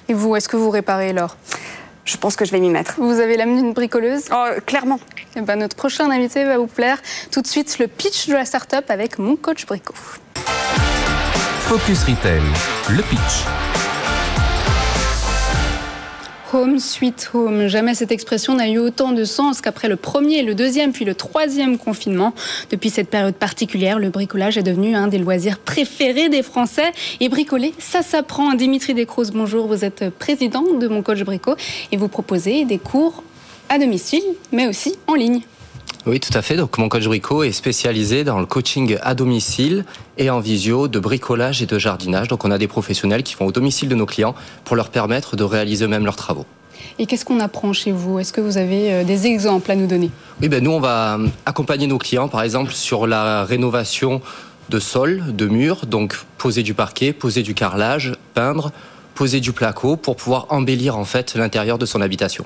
Et 0.09 0.14
vous, 0.14 0.35
est-ce 0.37 0.48
que 0.48 0.57
vous 0.57 0.70
réparez 0.70 1.12
l'or 1.12 1.37
je 2.05 2.16
pense 2.16 2.35
que 2.35 2.44
je 2.44 2.51
vais 2.51 2.59
m'y 2.59 2.68
mettre. 2.68 2.94
Vous 2.98 3.20
avez 3.20 3.37
l'âme 3.37 3.55
d'une 3.55 3.72
bricoleuse? 3.72 4.25
Oh, 4.33 4.48
Clairement. 4.66 4.98
Et 5.37 5.38
eh 5.38 5.40
ben, 5.40 5.55
notre 5.55 5.77
prochain 5.77 6.11
invité 6.11 6.44
va 6.44 6.59
vous 6.59 6.66
plaire. 6.66 7.01
Tout 7.31 7.42
de 7.42 7.46
suite, 7.46 7.79
le 7.79 7.87
pitch 7.87 8.27
de 8.27 8.35
la 8.35 8.44
start-up 8.44 8.87
avec 8.88 9.20
mon 9.20 9.37
coach 9.37 9.66
Brico. 9.66 9.94
Focus 11.61 12.03
Retail, 12.05 12.42
le 12.90 13.03
pitch. 13.03 13.72
Home 16.53 16.79
Sweet 16.79 17.31
Home. 17.33 17.67
Jamais 17.67 17.95
cette 17.95 18.12
expression 18.12 18.55
n'a 18.55 18.69
eu 18.69 18.79
autant 18.79 19.12
de 19.12 19.25
sens 19.25 19.61
qu'après 19.61 19.88
le 19.88 19.97
premier, 19.97 20.43
le 20.43 20.55
deuxième, 20.55 20.93
puis 20.93 21.05
le 21.05 21.15
troisième 21.15 21.79
confinement. 21.79 22.35
Depuis 22.71 22.91
cette 22.91 23.09
période 23.09 23.35
particulière, 23.35 23.99
le 23.99 24.11
bricolage 24.11 24.59
est 24.59 24.62
devenu 24.62 24.95
un 24.95 25.09
des 25.09 25.19
loisirs 25.19 25.59
préférés 25.59 26.29
des 26.29 26.43
Français. 26.43 26.93
Et 27.21 27.29
bricoler, 27.29 27.73
ça 27.79 28.03
s'apprend. 28.03 28.53
Dimitri 28.55 28.93
Descroze, 28.93 29.31
bonjour. 29.31 29.67
Vous 29.67 29.85
êtes 29.85 30.11
président 30.11 30.65
de 30.79 30.88
Mon 30.88 31.03
Coach 31.03 31.23
Brico 31.23 31.57
et 31.91 31.97
vous 31.97 32.09
proposez 32.09 32.65
des 32.67 32.79
cours 32.79 33.23
à 33.69 33.79
domicile, 33.79 34.23
mais 34.53 34.67
aussi 34.67 34.97
en 35.07 35.15
ligne. 35.15 35.41
Oui, 36.05 36.19
tout 36.19 36.37
à 36.37 36.43
fait. 36.43 36.57
Donc, 36.57 36.79
mon 36.79 36.88
coach 36.88 37.05
Brico 37.05 37.45
est 37.45 37.53
spécialisé 37.53 38.25
dans 38.25 38.41
le 38.41 38.47
coaching 38.47 38.97
à 39.03 39.15
domicile 39.15 39.85
et 40.19 40.31
en 40.31 40.41
visio 40.41 40.88
de 40.88 40.99
bricolage 40.99 41.62
et 41.62 41.67
de 41.67 41.79
jardinage. 41.79 42.27
Donc, 42.27 42.45
on 42.45 42.51
a 42.51 42.59
des 42.59 42.67
professionnels 42.67 43.23
qui 43.23 43.37
vont 43.37 43.47
au 43.47 43.53
domicile 43.53 43.88
de 43.88 43.95
nos 43.95 44.07
clients 44.07 44.35
pour 44.65 44.75
leur 44.75 44.91
permettre 44.91 45.37
de 45.37 45.45
réaliser 45.45 45.85
eux-mêmes 45.85 46.05
leurs 46.05 46.17
travaux. 46.17 46.45
Et 46.99 47.07
qu'est-ce 47.07 47.25
qu'on 47.25 47.38
apprend 47.38 47.73
chez 47.73 47.93
vous? 47.93 48.19
Est-ce 48.19 48.33
que 48.33 48.41
vous 48.41 48.59
avez 48.59 48.93
euh, 48.93 49.05
des 49.05 49.27
exemples 49.27 49.71
à 49.71 49.77
nous 49.77 49.87
donner? 49.87 50.11
Oui, 50.41 50.49
ben 50.49 50.62
nous, 50.62 50.73
on 50.73 50.81
va 50.81 51.15
euh, 51.15 51.29
accompagner 51.47 51.87
nos 51.87 51.99
clients, 51.99 52.27
par 52.27 52.43
exemple, 52.43 52.73
sur 52.73 53.07
la 53.07 53.45
rénovation 53.45 54.21
de 54.71 54.81
sol, 54.81 55.23
de 55.29 55.47
murs, 55.47 55.87
donc 55.87 56.17
poser 56.37 56.65
du 56.65 56.75
parquet, 56.75 57.12
poser 57.12 57.43
du 57.43 57.55
carrelage, 57.55 58.15
peindre, 58.35 58.73
poser 59.15 59.38
du 59.38 59.53
placo 59.53 59.97
pour 59.97 60.17
pouvoir 60.17 60.47
embellir 60.49 60.97
en 60.99 61.05
fait 61.05 61.37
l'intérieur 61.37 61.79
de 61.79 61.87
son 61.87 62.01
habitation. 62.01 62.45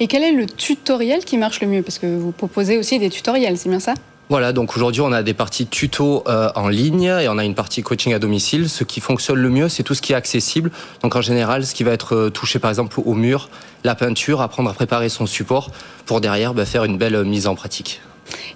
Et 0.00 0.06
quel 0.06 0.22
est 0.22 0.32
le 0.32 0.46
tutoriel 0.46 1.24
qui 1.24 1.38
marche 1.38 1.60
le 1.60 1.66
mieux? 1.68 1.82
Parce 1.82 1.98
que 1.98 2.06
vous 2.06 2.32
proposez 2.32 2.78
aussi 2.78 2.98
des 2.98 3.10
tutoriels, 3.10 3.58
c'est 3.58 3.68
bien 3.68 3.80
ça? 3.80 3.94
Voilà, 4.28 4.52
donc 4.52 4.74
aujourd'hui 4.76 5.02
on 5.02 5.12
a 5.12 5.22
des 5.22 5.34
parties 5.34 5.66
tuto 5.66 6.24
euh, 6.26 6.48
en 6.54 6.68
ligne 6.68 7.02
et 7.20 7.28
on 7.28 7.36
a 7.36 7.44
une 7.44 7.54
partie 7.54 7.82
coaching 7.82 8.14
à 8.14 8.18
domicile. 8.18 8.70
Ce 8.70 8.82
qui 8.82 9.00
fonctionne 9.00 9.36
le 9.36 9.50
mieux, 9.50 9.68
c'est 9.68 9.82
tout 9.82 9.94
ce 9.94 10.00
qui 10.00 10.12
est 10.12 10.16
accessible. 10.16 10.70
Donc 11.02 11.16
en 11.16 11.20
général, 11.20 11.66
ce 11.66 11.74
qui 11.74 11.82
va 11.82 11.92
être 11.92 12.14
euh, 12.14 12.30
touché 12.30 12.58
par 12.58 12.70
exemple 12.70 12.98
au 13.04 13.12
mur, 13.12 13.50
la 13.84 13.94
peinture, 13.94 14.40
apprendre 14.40 14.70
à 14.70 14.72
préparer 14.72 15.10
son 15.10 15.26
support 15.26 15.70
pour 16.06 16.22
derrière 16.22 16.54
bah, 16.54 16.64
faire 16.64 16.84
une 16.84 16.96
belle 16.96 17.16
euh, 17.16 17.24
mise 17.24 17.46
en 17.46 17.54
pratique. 17.54 18.00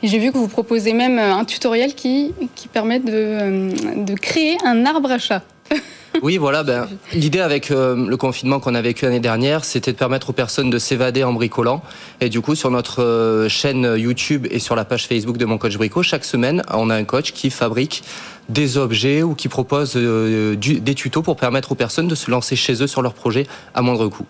Et 0.02 0.08
j'ai 0.08 0.18
vu 0.18 0.32
que 0.32 0.38
vous 0.38 0.48
proposez 0.48 0.94
même 0.94 1.18
un 1.18 1.44
tutoriel 1.44 1.94
qui, 1.94 2.32
qui 2.54 2.68
permet 2.68 3.00
de, 3.00 4.02
de 4.02 4.14
créer 4.14 4.56
un 4.64 4.86
arbre 4.86 5.10
à 5.10 5.18
chat. 5.18 5.42
Oui, 6.22 6.38
voilà. 6.38 6.62
Ben, 6.62 6.88
L'idée 7.12 7.40
avec 7.40 7.70
euh, 7.70 8.06
le 8.08 8.16
confinement 8.16 8.60
qu'on 8.60 8.74
a 8.74 8.82
vécu 8.82 9.04
l'année 9.04 9.20
dernière, 9.20 9.64
c'était 9.64 9.92
de 9.92 9.96
permettre 9.96 10.30
aux 10.30 10.32
personnes 10.32 10.70
de 10.70 10.78
s'évader 10.78 11.24
en 11.24 11.32
bricolant. 11.32 11.82
Et 12.20 12.28
du 12.28 12.40
coup, 12.40 12.54
sur 12.54 12.70
notre 12.70 13.02
euh, 13.02 13.48
chaîne 13.48 13.94
YouTube 13.96 14.46
et 14.50 14.58
sur 14.58 14.76
la 14.76 14.84
page 14.84 15.06
Facebook 15.06 15.36
de 15.36 15.44
Mon 15.44 15.58
Coach 15.58 15.76
Brico, 15.76 16.02
chaque 16.02 16.24
semaine, 16.24 16.62
on 16.72 16.90
a 16.90 16.94
un 16.94 17.04
coach 17.04 17.32
qui 17.32 17.50
fabrique 17.50 18.02
des 18.48 18.78
objets 18.78 19.22
ou 19.22 19.34
qui 19.34 19.48
propose 19.48 19.92
euh, 19.96 20.56
des 20.56 20.94
tutos 20.94 21.22
pour 21.22 21.36
permettre 21.36 21.72
aux 21.72 21.76
personnes 21.76 22.08
de 22.08 22.14
se 22.14 22.30
lancer 22.30 22.56
chez 22.56 22.82
eux 22.82 22.86
sur 22.86 23.02
leur 23.02 23.14
projet 23.14 23.46
à 23.74 23.82
moindre 23.82 24.08
coût. 24.08 24.26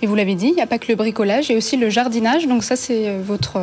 Et 0.00 0.06
vous 0.06 0.14
l'avez 0.14 0.34
dit, 0.34 0.46
il 0.46 0.54
n'y 0.54 0.62
a 0.62 0.66
pas 0.66 0.78
que 0.78 0.86
le 0.88 0.94
bricolage, 0.94 1.48
il 1.48 1.52
y 1.52 1.54
a 1.54 1.58
aussi 1.58 1.76
le 1.76 1.90
jardinage. 1.90 2.46
Donc 2.46 2.64
ça, 2.64 2.76
c'est 2.76 3.18
votre 3.18 3.58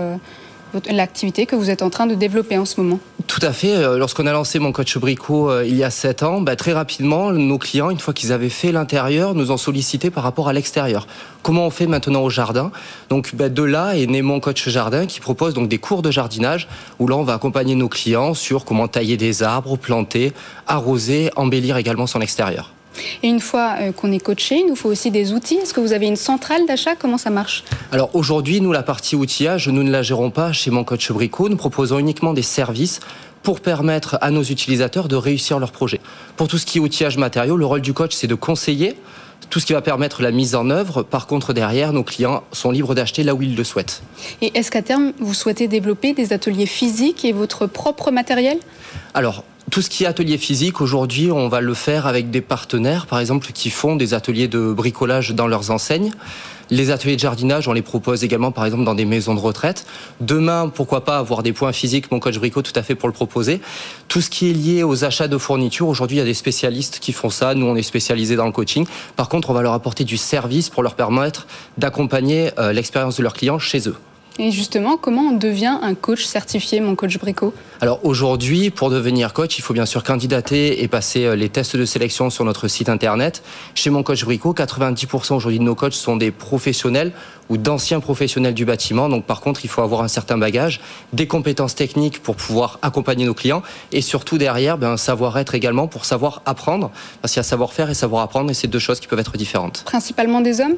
l'activité 0.89 1.45
que 1.45 1.55
vous 1.55 1.69
êtes 1.69 1.81
en 1.81 1.89
train 1.89 2.07
de 2.07 2.15
développer 2.15 2.57
en 2.57 2.65
ce 2.65 2.81
moment 2.81 2.99
Tout 3.33 3.43
à 3.43 3.51
fait. 3.51 3.75
Euh, 3.75 3.97
lorsqu'on 3.97 4.27
a 4.27 4.31
lancé 4.31 4.59
mon 4.59 4.71
coach 4.71 4.95
Brico 4.95 5.49
euh, 5.49 5.65
il 5.65 5.75
y 5.75 5.83
a 5.83 5.89
7 5.89 6.21
ans, 6.21 6.39
bah, 6.39 6.55
très 6.55 6.71
rapidement, 6.71 7.31
nos 7.31 7.57
clients, 7.57 7.89
une 7.89 7.97
fois 7.97 8.13
qu'ils 8.13 8.31
avaient 8.31 8.47
fait 8.47 8.71
l'intérieur, 8.71 9.33
nous 9.33 9.49
ont 9.49 9.57
sollicité 9.57 10.11
par 10.11 10.23
rapport 10.23 10.49
à 10.49 10.53
l'extérieur. 10.53 11.07
Comment 11.41 11.65
on 11.65 11.71
fait 11.71 11.87
maintenant 11.87 12.21
au 12.21 12.29
jardin? 12.29 12.71
Donc 13.09 13.33
bah, 13.33 13.49
de 13.49 13.63
là 13.63 13.97
est 13.97 14.05
né 14.05 14.21
mon 14.21 14.39
coach 14.39 14.69
jardin 14.69 15.07
qui 15.07 15.19
propose 15.19 15.55
donc 15.55 15.67
des 15.67 15.79
cours 15.79 16.03
de 16.03 16.11
jardinage 16.11 16.67
où 16.99 17.07
là 17.07 17.15
on 17.15 17.23
va 17.23 17.33
accompagner 17.33 17.73
nos 17.73 17.89
clients 17.89 18.35
sur 18.35 18.65
comment 18.65 18.87
tailler 18.87 19.17
des 19.17 19.41
arbres, 19.41 19.77
planter, 19.77 20.31
arroser, 20.67 21.31
embellir 21.35 21.77
également 21.77 22.05
son 22.05 22.21
extérieur. 22.21 22.71
Et 23.21 23.27
une 23.27 23.39
fois 23.39 23.75
euh, 23.79 23.91
qu'on 23.91 24.12
est 24.12 24.19
coaché, 24.19 24.60
il 24.60 24.67
nous 24.67 24.75
faut 24.75 24.89
aussi 24.89 25.12
des 25.12 25.34
outils. 25.34 25.56
Est-ce 25.56 25.73
que 25.73 25.79
vous 25.79 25.93
avez 25.93 26.08
une 26.08 26.15
centrale 26.15 26.65
d'achat? 26.67 26.95
Comment 26.95 27.17
ça 27.17 27.29
marche? 27.29 27.63
Alors 27.91 28.10
aujourd'hui, 28.13 28.62
nous, 28.62 28.71
la 28.71 28.84
partie 28.84 29.15
outillage, 29.15 29.67
nous 29.69 29.84
ne 29.84 29.91
la 29.91 30.01
gérons 30.01 30.32
pas 30.32 30.53
chez 30.53 30.71
mon 30.71 30.84
coach 30.84 31.12
Brico. 31.12 31.49
Nous 31.49 31.58
proposons 31.58 31.99
uniquement 31.99 32.34
des 32.34 32.41
services 32.41 32.99
pour 33.41 33.60
permettre 33.60 34.17
à 34.21 34.32
nos 34.32 34.43
utilisateurs 34.43 35.08
de 35.08 35.15
réussir 35.15 35.60
leur 35.60 35.71
projet. 35.71 35.99
Pour 36.38 36.47
tout 36.47 36.58
ce 36.58 36.65
qui 36.65 36.77
est 36.77 36.82
outillage 36.82 37.17
matériaux, 37.17 37.58
le 37.58 37.65
rôle 37.65 37.82
du 37.82 37.93
coach, 37.93 38.13
c'est 38.13 38.27
de 38.27 38.36
conseiller 38.36 38.95
tout 39.49 39.60
ce 39.60 39.65
qui 39.65 39.73
va 39.73 39.82
permettre 39.82 40.21
la 40.21 40.32
mise 40.32 40.56
en 40.56 40.69
œuvre. 40.69 41.03
Par 41.03 41.27
contre, 41.27 41.53
derrière, 41.53 41.93
nos 41.93 42.03
clients 42.03 42.43
sont 42.53 42.71
libres 42.71 42.95
d'acheter 42.95 43.23
là 43.23 43.36
où 43.36 43.41
ils 43.41 43.56
le 43.56 43.63
souhaitent. 43.63 44.01
Et 44.41 44.58
est-ce 44.58 44.71
qu'à 44.71 44.82
terme, 44.82 45.12
vous 45.19 45.34
souhaitez 45.34 45.67
développer 45.67 46.13
des 46.13 46.34
ateliers 46.34 46.65
physiques 46.65 47.25
et 47.25 47.34
votre 47.34 47.67
propre 47.67 48.10
matériel? 48.10 48.58
Alors, 49.13 49.43
tout 49.73 49.81
ce 49.81 49.89
qui 49.89 50.03
est 50.03 50.05
atelier 50.05 50.38
physique, 50.38 50.81
aujourd'hui, 50.81 51.31
on 51.31 51.47
va 51.47 51.59
le 51.59 51.73
faire 51.73 52.05
avec 52.05 52.29
des 52.29 52.41
partenaires, 52.41 53.07
par 53.07 53.19
exemple, 53.19 53.47
qui 53.55 53.71
font 53.71 53.95
des 53.95 54.13
ateliers 54.13 54.47
de 54.47 54.71
bricolage 54.71 55.31
dans 55.31 55.47
leurs 55.47 55.71
enseignes. 55.71 56.12
Les 56.69 56.91
ateliers 56.91 57.15
de 57.15 57.21
jardinage, 57.21 57.67
on 57.67 57.73
les 57.73 57.81
propose 57.81 58.23
également, 58.23 58.51
par 58.51 58.65
exemple, 58.65 58.83
dans 58.83 58.93
des 58.93 59.05
maisons 59.05 59.33
de 59.33 59.39
retraite. 59.39 59.88
Demain, 60.21 60.69
pourquoi 60.69 61.03
pas 61.03 61.17
avoir 61.17 61.41
des 61.41 61.53
points 61.53 61.71
physiques, 61.71 62.12
mon 62.12 62.19
coach 62.19 62.38
Brico, 62.38 62.62
tout 62.62 62.71
à 62.75 62.83
fait 62.83 62.93
pour 62.93 63.09
le 63.09 63.15
proposer. 63.15 63.62
Tout 64.09 64.21
ce 64.21 64.29
qui 64.29 64.47
est 64.47 64.53
lié 64.53 64.83
aux 64.83 65.05
achats 65.05 65.27
de 65.27 65.39
fournitures, 65.39 65.88
aujourd'hui, 65.88 66.17
il 66.17 66.19
y 66.19 66.21
a 66.21 66.25
des 66.25 66.36
spécialistes 66.36 66.99
qui 66.99 67.12
font 67.12 67.31
ça. 67.31 67.55
Nous, 67.55 67.65
on 67.65 67.75
est 67.75 67.81
spécialisés 67.81 68.36
dans 68.36 68.45
le 68.45 68.51
coaching. 68.51 68.86
Par 69.15 69.27
contre, 69.27 69.49
on 69.49 69.53
va 69.53 69.63
leur 69.63 69.73
apporter 69.73 70.03
du 70.03 70.17
service 70.17 70.69
pour 70.69 70.83
leur 70.83 70.93
permettre 70.93 71.47
d'accompagner 71.79 72.51
euh, 72.59 72.73
l'expérience 72.73 73.17
de 73.17 73.23
leurs 73.23 73.33
clients 73.33 73.57
chez 73.57 73.89
eux. 73.89 73.95
Et 74.39 74.49
justement, 74.49 74.97
comment 74.97 75.21
on 75.29 75.37
devient 75.37 75.77
un 75.81 75.93
coach 75.93 76.25
certifié, 76.25 76.81
mon 76.81 76.95
coach 76.95 77.19
Brico? 77.19 77.53
Alors 77.81 77.99
aujourd'hui, 78.03 78.71
pour 78.71 78.89
devenir 78.89 79.31
coach, 79.33 79.59
il 79.59 79.61
faut 79.61 79.73
bien 79.73 79.85
sûr 79.85 80.03
candidater 80.03 80.81
et 80.81 80.87
passer 80.87 81.25
euh, 81.25 81.35
les 81.35 81.49
tests 81.49 81.75
de 81.75 81.85
sélection 81.85 82.31
sur 82.31 82.43
notre 82.43 82.67
site 82.67 82.89
internet. 82.89 83.43
Chez 83.75 83.91
mon 83.91 84.01
coach 84.01 84.23
Brico, 84.25 84.53
90% 84.53 85.35
aujourd'hui 85.35 85.59
de 85.59 85.63
nos 85.63 85.75
coachs 85.75 85.93
sont 85.93 86.17
des 86.17 86.31
professionnels 86.31 87.11
ou 87.49 87.58
d'anciens 87.58 87.99
professionnels 87.99 88.53
du 88.53 88.65
bâtiment. 88.65 89.10
Donc 89.10 89.25
par 89.25 89.41
contre, 89.41 89.65
il 89.65 89.67
faut 89.67 89.82
avoir 89.82 90.01
un 90.01 90.08
certain 90.08 90.38
bagage, 90.38 90.82
des 91.12 91.27
compétences 91.27 91.75
techniques 91.75 92.21
pour 92.21 92.36
pouvoir 92.36 92.79
accompagner 92.82 93.25
nos 93.25 93.34
clients 93.34 93.63
et 93.91 94.01
surtout 94.01 94.38
derrière, 94.38 94.77
ben, 94.77 94.91
un 94.91 94.97
savoir-être 94.97 95.56
également 95.56 95.88
pour 95.88 96.06
savoir 96.06 96.41
apprendre. 96.45 96.91
Parce 97.21 97.34
qu'il 97.34 97.39
y 97.39 97.41
a 97.41 97.43
savoir-faire 97.43 97.89
et 97.89 97.93
savoir 97.93 98.23
apprendre 98.23 98.49
et 98.51 98.53
c'est 98.53 98.67
deux 98.67 98.79
choses 98.79 98.99
qui 98.99 99.08
peuvent 99.08 99.19
être 99.19 99.38
différentes. 99.38 99.84
Principalement 99.86 100.41
des 100.41 100.62
hommes? 100.62 100.75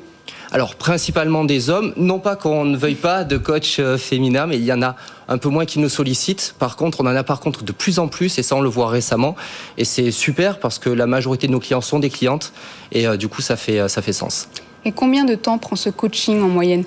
Alors 0.51 0.75
principalement 0.75 1.43
des 1.43 1.69
hommes, 1.69 1.93
non 1.97 2.19
pas 2.19 2.36
qu'on 2.36 2.65
ne 2.65 2.78
veuille 2.78 2.95
pas 2.95 3.23
de 3.23 3.38
coach 3.38 3.78
euh, 3.80 3.97
féminin, 3.97 4.47
mais 4.47 4.58
il 4.58 4.63
y 4.63 4.73
en 4.73 4.82
a 4.82 4.95
un 5.28 5.38
peu 5.38 5.49
moins 5.49 5.65
qui 5.65 5.80
nous 5.80 5.89
sollicitent. 5.89 6.56
Par 6.60 6.75
contre, 6.75 7.01
on 7.01 7.08
en 7.08 7.15
a 7.15 7.23
par 7.23 7.39
contre 7.39 7.63
de 7.63 7.71
plus 7.71 7.99
en 7.99 8.08
plus, 8.08 8.38
et 8.38 8.43
ça 8.43 8.56
on 8.56 8.62
le 8.62 8.69
voit 8.69 8.89
récemment, 8.89 9.36
et 9.78 9.86
c'est 9.86 10.12
super 10.12 10.60
parce 10.60 10.80
que 10.80 10.89
la 10.89 11.08
majorité 11.08 11.47
de 11.47 11.51
nos 11.51 11.60
clients 11.60 11.82
sont 11.82 11.99
des 11.99 12.10
clientes, 12.10 12.54
et 12.91 13.08
euh, 13.08 13.17
du 13.17 13.28
coup 13.28 13.41
ça 13.41 13.56
fait, 13.56 13.80
euh, 13.80 13.88
ça 13.88 14.01
fait 14.01 14.13
sens. 14.13 14.47
Et 14.88 14.91
combien 14.91 15.26
de 15.26 15.34
temps 15.34 15.58
prend 15.58 15.76
ce 15.76 15.89
coaching 15.89 16.43
en 16.43 16.48
moyenne 16.48 16.84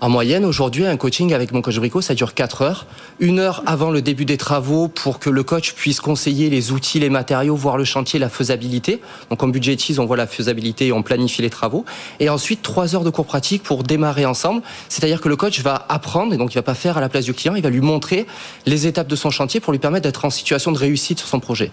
En 0.00 0.08
moyenne, 0.08 0.46
aujourd'hui, 0.46 0.86
un 0.86 0.96
coaching 0.96 1.34
avec 1.34 1.52
mon 1.52 1.60
coach 1.60 1.76
Brico, 1.76 2.00
ça 2.00 2.14
dure 2.14 2.32
4 2.32 2.62
heures. 2.62 2.86
Une 3.20 3.38
heure 3.38 3.62
avant 3.66 3.90
le 3.90 4.00
début 4.00 4.24
des 4.24 4.38
travaux 4.38 4.88
pour 4.88 5.18
que 5.18 5.28
le 5.28 5.42
coach 5.42 5.74
puisse 5.74 6.00
conseiller 6.00 6.48
les 6.48 6.72
outils, 6.72 6.98
les 6.98 7.10
matériaux, 7.10 7.54
voir 7.54 7.76
le 7.76 7.84
chantier, 7.84 8.18
la 8.18 8.30
faisabilité. 8.30 9.02
Donc 9.28 9.42
on 9.42 9.48
budgétise, 9.48 9.98
on 9.98 10.06
voit 10.06 10.16
la 10.16 10.26
faisabilité 10.26 10.86
et 10.86 10.92
on 10.92 11.02
planifie 11.02 11.42
les 11.42 11.50
travaux. 11.50 11.84
Et 12.20 12.30
ensuite, 12.30 12.62
3 12.62 12.94
heures 12.94 13.04
de 13.04 13.10
cours 13.10 13.26
pratique 13.26 13.62
pour 13.62 13.82
démarrer 13.82 14.24
ensemble. 14.24 14.62
C'est-à-dire 14.88 15.20
que 15.20 15.28
le 15.28 15.36
coach 15.36 15.60
va 15.60 15.84
apprendre, 15.90 16.32
et 16.32 16.38
donc 16.38 16.54
il 16.54 16.56
va 16.56 16.62
pas 16.62 16.74
faire 16.74 16.96
à 16.96 17.02
la 17.02 17.10
place 17.10 17.26
du 17.26 17.34
client, 17.34 17.54
il 17.54 17.62
va 17.62 17.68
lui 17.68 17.82
montrer 17.82 18.26
les 18.64 18.86
étapes 18.86 19.08
de 19.08 19.16
son 19.16 19.28
chantier 19.28 19.60
pour 19.60 19.74
lui 19.74 19.78
permettre 19.78 20.04
d'être 20.04 20.24
en 20.24 20.30
situation 20.30 20.72
de 20.72 20.78
réussite 20.78 21.18
sur 21.18 21.28
son 21.28 21.38
projet. 21.38 21.68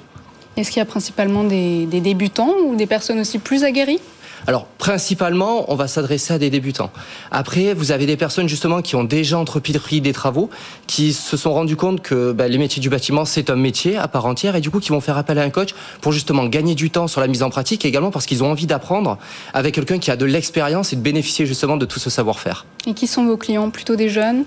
Est-ce 0.57 0.71
qu'il 0.71 0.79
y 0.79 0.81
a 0.81 0.85
principalement 0.85 1.45
des, 1.45 1.85
des 1.85 2.01
débutants 2.01 2.53
ou 2.65 2.75
des 2.75 2.85
personnes 2.85 3.19
aussi 3.21 3.39
plus 3.39 3.63
aguerries? 3.63 4.01
Alors, 4.47 4.65
principalement, 4.77 5.71
on 5.71 5.75
va 5.75 5.87
s'adresser 5.87 6.33
à 6.33 6.37
des 6.37 6.49
débutants. 6.49 6.91
Après, 7.31 7.73
vous 7.73 7.91
avez 7.91 8.05
des 8.05 8.17
personnes 8.17 8.47
justement 8.47 8.81
qui 8.81 8.95
ont 8.95 9.03
déjà 9.03 9.37
entrepris 9.37 10.01
des 10.01 10.13
travaux, 10.13 10.49
qui 10.87 11.13
se 11.13 11.37
sont 11.37 11.53
rendus 11.53 11.75
compte 11.75 12.01
que 12.01 12.31
bah, 12.31 12.47
les 12.47 12.57
métiers 12.57 12.81
du 12.81 12.89
bâtiment, 12.89 13.25
c'est 13.25 13.49
un 13.49 13.55
métier 13.55 13.97
à 13.97 14.07
part 14.07 14.25
entière, 14.25 14.55
et 14.55 14.61
du 14.61 14.69
coup, 14.69 14.79
qui 14.79 14.89
vont 14.89 15.01
faire 15.01 15.17
appel 15.17 15.39
à 15.39 15.43
un 15.43 15.49
coach 15.49 15.69
pour 16.01 16.11
justement 16.11 16.45
gagner 16.45 16.75
du 16.75 16.89
temps 16.89 17.07
sur 17.07 17.21
la 17.21 17.27
mise 17.27 17.43
en 17.43 17.49
pratique, 17.49 17.85
et 17.85 17.87
également 17.87 18.11
parce 18.11 18.25
qu'ils 18.25 18.43
ont 18.43 18.51
envie 18.51 18.67
d'apprendre 18.67 19.17
avec 19.53 19.75
quelqu'un 19.75 19.99
qui 19.99 20.11
a 20.11 20.15
de 20.15 20.25
l'expérience 20.25 20.93
et 20.93 20.95
de 20.95 21.01
bénéficier 21.01 21.45
justement 21.45 21.77
de 21.77 21.85
tout 21.85 21.99
ce 21.99 22.09
savoir-faire. 22.09 22.65
Et 22.87 22.93
qui 22.93 23.07
sont 23.07 23.25
vos 23.25 23.37
clients? 23.37 23.69
Plutôt 23.69 23.95
des 23.95 24.09
jeunes? 24.09 24.45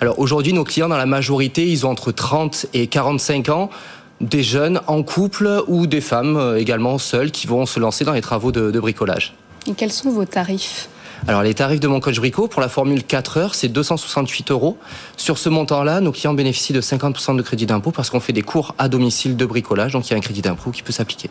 Alors 0.00 0.18
aujourd'hui, 0.18 0.52
nos 0.52 0.64
clients, 0.64 0.88
dans 0.88 0.96
la 0.96 1.06
majorité, 1.06 1.66
ils 1.66 1.86
ont 1.86 1.90
entre 1.90 2.12
30 2.12 2.66
et 2.74 2.88
45 2.88 3.48
ans 3.48 3.70
des 4.20 4.42
jeunes 4.42 4.80
en 4.86 5.02
couple 5.02 5.62
ou 5.66 5.86
des 5.86 6.00
femmes 6.00 6.36
euh, 6.36 6.58
également 6.58 6.98
seules 6.98 7.30
qui 7.30 7.46
vont 7.46 7.66
se 7.66 7.78
lancer 7.78 8.04
dans 8.04 8.12
les 8.12 8.20
travaux 8.20 8.52
de, 8.52 8.78
bricolage. 8.78 9.34
Et 9.66 9.72
quels 9.72 9.92
sont 9.92 10.10
vos 10.10 10.24
tarifs 10.24 10.88
alors 11.26 11.42
les 11.42 11.52
tarifs 11.52 11.80
de 11.80 11.88
mon 11.88 11.98
coach 11.98 12.16
Brico 12.20 12.46
pour 12.46 12.60
la 12.60 12.68
formule 12.68 13.02
4 13.02 13.38
heures, 13.38 13.54
c'est 13.56 13.66
268 13.66 14.52
euros. 14.52 14.78
Sur 15.16 15.36
ce 15.36 15.48
montant-là, 15.48 16.00
nos 16.00 16.12
clients 16.12 16.32
bénéficient 16.32 16.72
de 16.72 16.80
50% 16.80 17.36
de 17.36 17.42
crédit 17.42 17.66
d'impôt 17.66 17.90
parce 17.90 18.08
qu'on 18.08 18.20
fait 18.20 18.32
des 18.32 18.42
cours 18.42 18.76
à 18.78 18.88
domicile 18.88 19.36
de 19.36 19.44
bricolage, 19.44 19.94
donc 19.94 20.06
il 20.06 20.12
y 20.12 20.14
a 20.14 20.16
un 20.16 20.20
crédit 20.20 20.42
d'impôt 20.42 20.70
qui 20.70 20.84
peut 20.84 20.92
s'appliquer. 20.92 21.28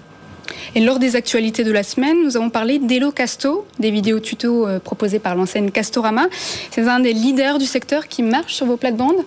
Et 0.76 0.82
lors 0.82 1.00
des 1.00 1.16
actualités 1.16 1.64
de 1.64 1.72
la 1.72 1.84
semaine, 1.84 2.18
nous 2.22 2.36
avons 2.36 2.50
parlé 2.50 2.80
d'Elo 2.80 3.12
Casto, 3.14 3.66
des 3.80 3.90
vidéos 3.90 4.20
tutos 4.20 4.68
euh, 4.68 4.80
proposées 4.80 5.20
par 5.20 5.36
l'enseigne 5.36 5.72
Castorama. 5.72 6.28
C'est 6.72 6.86
un 6.86 7.00
des 7.00 7.14
leaders 7.14 7.58
du 7.58 7.66
secteur 7.66 8.10
qui 8.10 8.24
marche 8.24 8.56
sur 8.56 8.66
vos 8.66 8.76
plates-bandes? 8.76 9.24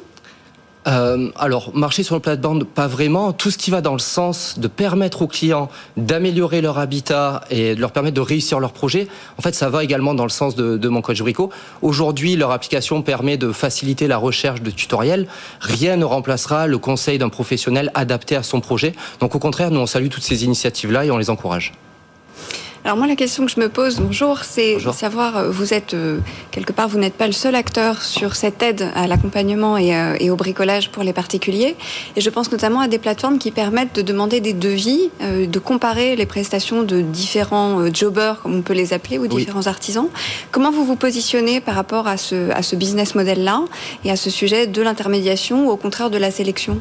Euh, 0.86 1.30
alors, 1.36 1.74
marcher 1.74 2.02
sur 2.02 2.14
le 2.14 2.20
plate-bande, 2.20 2.64
pas 2.64 2.86
vraiment. 2.86 3.32
Tout 3.32 3.50
ce 3.50 3.58
qui 3.58 3.70
va 3.70 3.80
dans 3.80 3.92
le 3.92 3.98
sens 3.98 4.58
de 4.58 4.66
permettre 4.66 5.22
aux 5.22 5.26
clients 5.26 5.68
d'améliorer 5.96 6.62
leur 6.62 6.78
habitat 6.78 7.42
et 7.50 7.74
de 7.74 7.80
leur 7.80 7.92
permettre 7.92 8.14
de 8.14 8.20
réussir 8.20 8.60
leur 8.60 8.72
projet, 8.72 9.06
en 9.38 9.42
fait, 9.42 9.54
ça 9.54 9.68
va 9.68 9.84
également 9.84 10.14
dans 10.14 10.24
le 10.24 10.30
sens 10.30 10.54
de, 10.54 10.88
mon 10.88 11.02
coach 11.02 11.20
Brico. 11.20 11.50
Aujourd'hui, 11.82 12.36
leur 12.36 12.50
application 12.50 13.02
permet 13.02 13.36
de 13.36 13.52
faciliter 13.52 14.06
la 14.06 14.16
recherche 14.16 14.62
de 14.62 14.70
tutoriels. 14.70 15.26
Rien 15.60 15.96
ne 15.96 16.04
remplacera 16.04 16.66
le 16.66 16.78
conseil 16.78 17.18
d'un 17.18 17.28
professionnel 17.28 17.90
adapté 17.94 18.36
à 18.36 18.42
son 18.42 18.60
projet. 18.60 18.94
Donc, 19.20 19.34
au 19.34 19.38
contraire, 19.38 19.70
nous, 19.70 19.80
on 19.80 19.86
salue 19.86 20.08
toutes 20.08 20.22
ces 20.22 20.44
initiatives-là 20.44 21.04
et 21.04 21.10
on 21.10 21.18
les 21.18 21.30
encourage. 21.30 21.72
Alors 22.82 22.96
moi, 22.96 23.06
la 23.06 23.14
question 23.14 23.44
que 23.44 23.52
je 23.52 23.60
me 23.60 23.68
pose, 23.68 24.00
bonjour, 24.00 24.38
c'est 24.42 24.78
savoir, 24.94 25.36
euh, 25.36 25.50
vous 25.50 25.74
êtes 25.74 25.92
euh, 25.92 26.18
quelque 26.50 26.72
part, 26.72 26.88
vous 26.88 26.98
n'êtes 26.98 27.12
pas 27.12 27.26
le 27.26 27.34
seul 27.34 27.54
acteur 27.54 28.02
sur 28.02 28.34
cette 28.34 28.62
aide 28.62 28.88
à 28.94 29.06
l'accompagnement 29.06 29.76
et, 29.76 29.94
euh, 29.94 30.16
et, 30.18 30.30
au 30.30 30.36
bricolage 30.36 30.88
pour 30.88 31.02
les 31.02 31.12
particuliers. 31.12 31.76
Et 32.16 32.22
je 32.22 32.30
pense 32.30 32.50
notamment 32.50 32.80
à 32.80 32.88
des 32.88 32.98
plateformes 32.98 33.38
qui 33.38 33.50
permettent 33.50 33.94
de 33.94 34.00
demander 34.00 34.40
des 34.40 34.54
devis, 34.54 35.10
de 35.20 35.58
comparer 35.58 36.16
les 36.16 36.24
prestations 36.24 36.82
de 36.82 37.02
différents 37.02 37.92
jobbers, 37.92 38.40
comme 38.40 38.54
on 38.54 38.62
peut 38.62 38.72
les 38.72 38.94
appeler, 38.94 39.18
ou 39.18 39.26
différents 39.26 39.66
artisans. 39.66 40.08
Comment 40.50 40.70
vous 40.70 40.84
vous 40.86 40.96
positionnez 40.96 41.60
par 41.60 41.74
rapport 41.74 42.06
à 42.06 42.16
ce, 42.16 42.50
à 42.52 42.62
ce 42.62 42.76
business 42.76 43.14
model-là 43.14 43.62
et 44.04 44.10
à 44.10 44.16
ce 44.16 44.30
sujet 44.30 44.66
de 44.66 44.80
l'intermédiation 44.80 45.66
ou 45.66 45.70
au 45.70 45.76
contraire 45.76 46.08
de 46.08 46.18
la 46.18 46.30
sélection? 46.30 46.78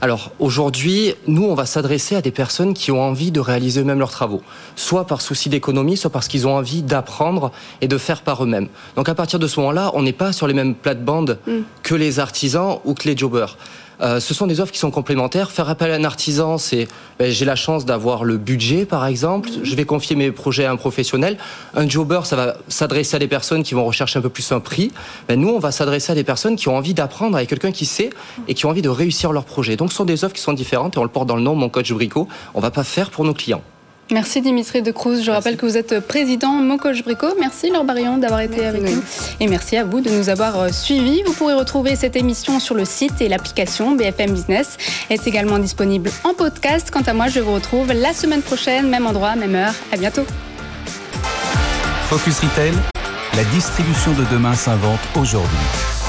Alors 0.00 0.30
aujourd'hui, 0.38 1.14
nous, 1.26 1.44
on 1.44 1.54
va 1.54 1.66
s'adresser 1.66 2.14
à 2.14 2.22
des 2.22 2.30
personnes 2.30 2.74
qui 2.74 2.92
ont 2.92 3.02
envie 3.02 3.32
de 3.32 3.40
réaliser 3.40 3.80
eux-mêmes 3.80 3.98
leurs 3.98 4.12
travaux, 4.12 4.42
soit 4.76 5.06
par 5.06 5.20
souci 5.20 5.39
d'économie, 5.48 5.96
soit 5.96 6.10
parce 6.10 6.28
qu'ils 6.28 6.46
ont 6.46 6.56
envie 6.56 6.82
d'apprendre 6.82 7.52
et 7.80 7.88
de 7.88 7.98
faire 7.98 8.22
par 8.22 8.42
eux-mêmes. 8.44 8.68
Donc 8.96 9.08
à 9.08 9.14
partir 9.14 9.38
de 9.38 9.46
ce 9.46 9.58
moment-là, 9.60 9.90
on 9.94 10.02
n'est 10.02 10.12
pas 10.12 10.32
sur 10.32 10.46
les 10.46 10.54
mêmes 10.54 10.74
plates-bandes 10.74 11.38
mm. 11.46 11.52
que 11.82 11.94
les 11.94 12.20
artisans 12.20 12.78
ou 12.84 12.94
que 12.94 13.08
les 13.08 13.16
jobbers. 13.16 13.56
Euh, 14.00 14.18
ce 14.18 14.32
sont 14.32 14.46
des 14.46 14.60
offres 14.60 14.72
qui 14.72 14.78
sont 14.78 14.90
complémentaires. 14.90 15.50
Faire 15.50 15.68
appel 15.68 15.90
à 15.90 15.94
un 15.94 16.04
artisan, 16.04 16.58
c'est 16.58 16.88
ben, 17.18 17.30
j'ai 17.30 17.44
la 17.44 17.56
chance 17.56 17.84
d'avoir 17.84 18.24
le 18.24 18.38
budget, 18.38 18.86
par 18.86 19.06
exemple. 19.06 19.50
Mm. 19.50 19.60
Je 19.62 19.74
vais 19.74 19.84
confier 19.84 20.16
mes 20.16 20.30
projets 20.30 20.64
à 20.64 20.70
un 20.70 20.76
professionnel. 20.76 21.36
Un 21.74 21.88
jobber, 21.88 22.20
ça 22.24 22.36
va 22.36 22.56
s'adresser 22.68 23.16
à 23.16 23.18
des 23.18 23.28
personnes 23.28 23.62
qui 23.62 23.74
vont 23.74 23.84
rechercher 23.84 24.18
un 24.18 24.22
peu 24.22 24.30
plus 24.30 24.50
un 24.52 24.60
prix. 24.60 24.90
Ben, 25.28 25.38
nous, 25.38 25.48
on 25.48 25.58
va 25.58 25.70
s'adresser 25.70 26.12
à 26.12 26.14
des 26.14 26.24
personnes 26.24 26.56
qui 26.56 26.68
ont 26.68 26.76
envie 26.76 26.94
d'apprendre 26.94 27.36
avec 27.36 27.48
quelqu'un 27.48 27.72
qui 27.72 27.86
sait 27.86 28.10
et 28.48 28.54
qui 28.54 28.66
ont 28.66 28.70
envie 28.70 28.82
de 28.82 28.88
réussir 28.88 29.32
leur 29.32 29.44
projet. 29.44 29.76
Donc, 29.76 29.90
ce 29.90 29.96
sont 29.96 30.04
des 30.04 30.24
offres 30.24 30.34
qui 30.34 30.42
sont 30.42 30.54
différentes 30.54 30.96
et 30.96 30.98
on 30.98 31.04
le 31.04 31.10
porte 31.10 31.26
dans 31.26 31.36
le 31.36 31.42
nom, 31.42 31.54
mon 31.54 31.68
coach 31.68 31.92
Brico. 31.92 32.28
On 32.54 32.60
va 32.60 32.70
pas 32.70 32.84
faire 32.84 33.10
pour 33.10 33.24
nos 33.24 33.34
clients. 33.34 33.62
Merci 34.12 34.40
Dimitri 34.40 34.82
de 34.82 34.90
Cruz. 34.90 35.22
Je 35.22 35.30
rappelle 35.30 35.56
que 35.56 35.64
vous 35.64 35.76
êtes 35.76 36.00
président 36.00 36.52
Mocoche 36.52 37.04
Brico. 37.04 37.28
Merci 37.38 37.70
Laure 37.70 37.84
Barillon 37.84 38.18
d'avoir 38.18 38.40
été 38.40 38.66
avec 38.66 38.82
nous. 38.82 39.02
Et 39.38 39.46
merci 39.46 39.76
à 39.76 39.84
vous 39.84 40.00
de 40.00 40.10
nous 40.10 40.28
avoir 40.28 40.58
euh, 40.58 40.68
suivis. 40.70 41.22
Vous 41.24 41.32
pourrez 41.32 41.54
retrouver 41.54 41.94
cette 41.94 42.16
émission 42.16 42.58
sur 42.58 42.74
le 42.74 42.84
site 42.84 43.20
et 43.20 43.28
l'application 43.28 43.92
BFM 43.92 44.32
Business. 44.32 44.78
est 45.10 45.26
également 45.26 45.58
disponible 45.58 46.10
en 46.24 46.34
podcast. 46.34 46.90
Quant 46.90 47.02
à 47.02 47.12
moi, 47.12 47.28
je 47.28 47.38
vous 47.38 47.52
retrouve 47.52 47.92
la 47.92 48.12
semaine 48.12 48.42
prochaine, 48.42 48.88
même 48.88 49.06
endroit, 49.06 49.36
même 49.36 49.54
heure. 49.54 49.74
À 49.92 49.96
bientôt. 49.96 50.24
Focus 52.08 52.40
Retail, 52.40 52.72
la 53.36 53.44
distribution 53.44 54.12
de 54.14 54.24
demain 54.32 54.54
s'invente 54.54 55.00
aujourd'hui. 55.14 55.99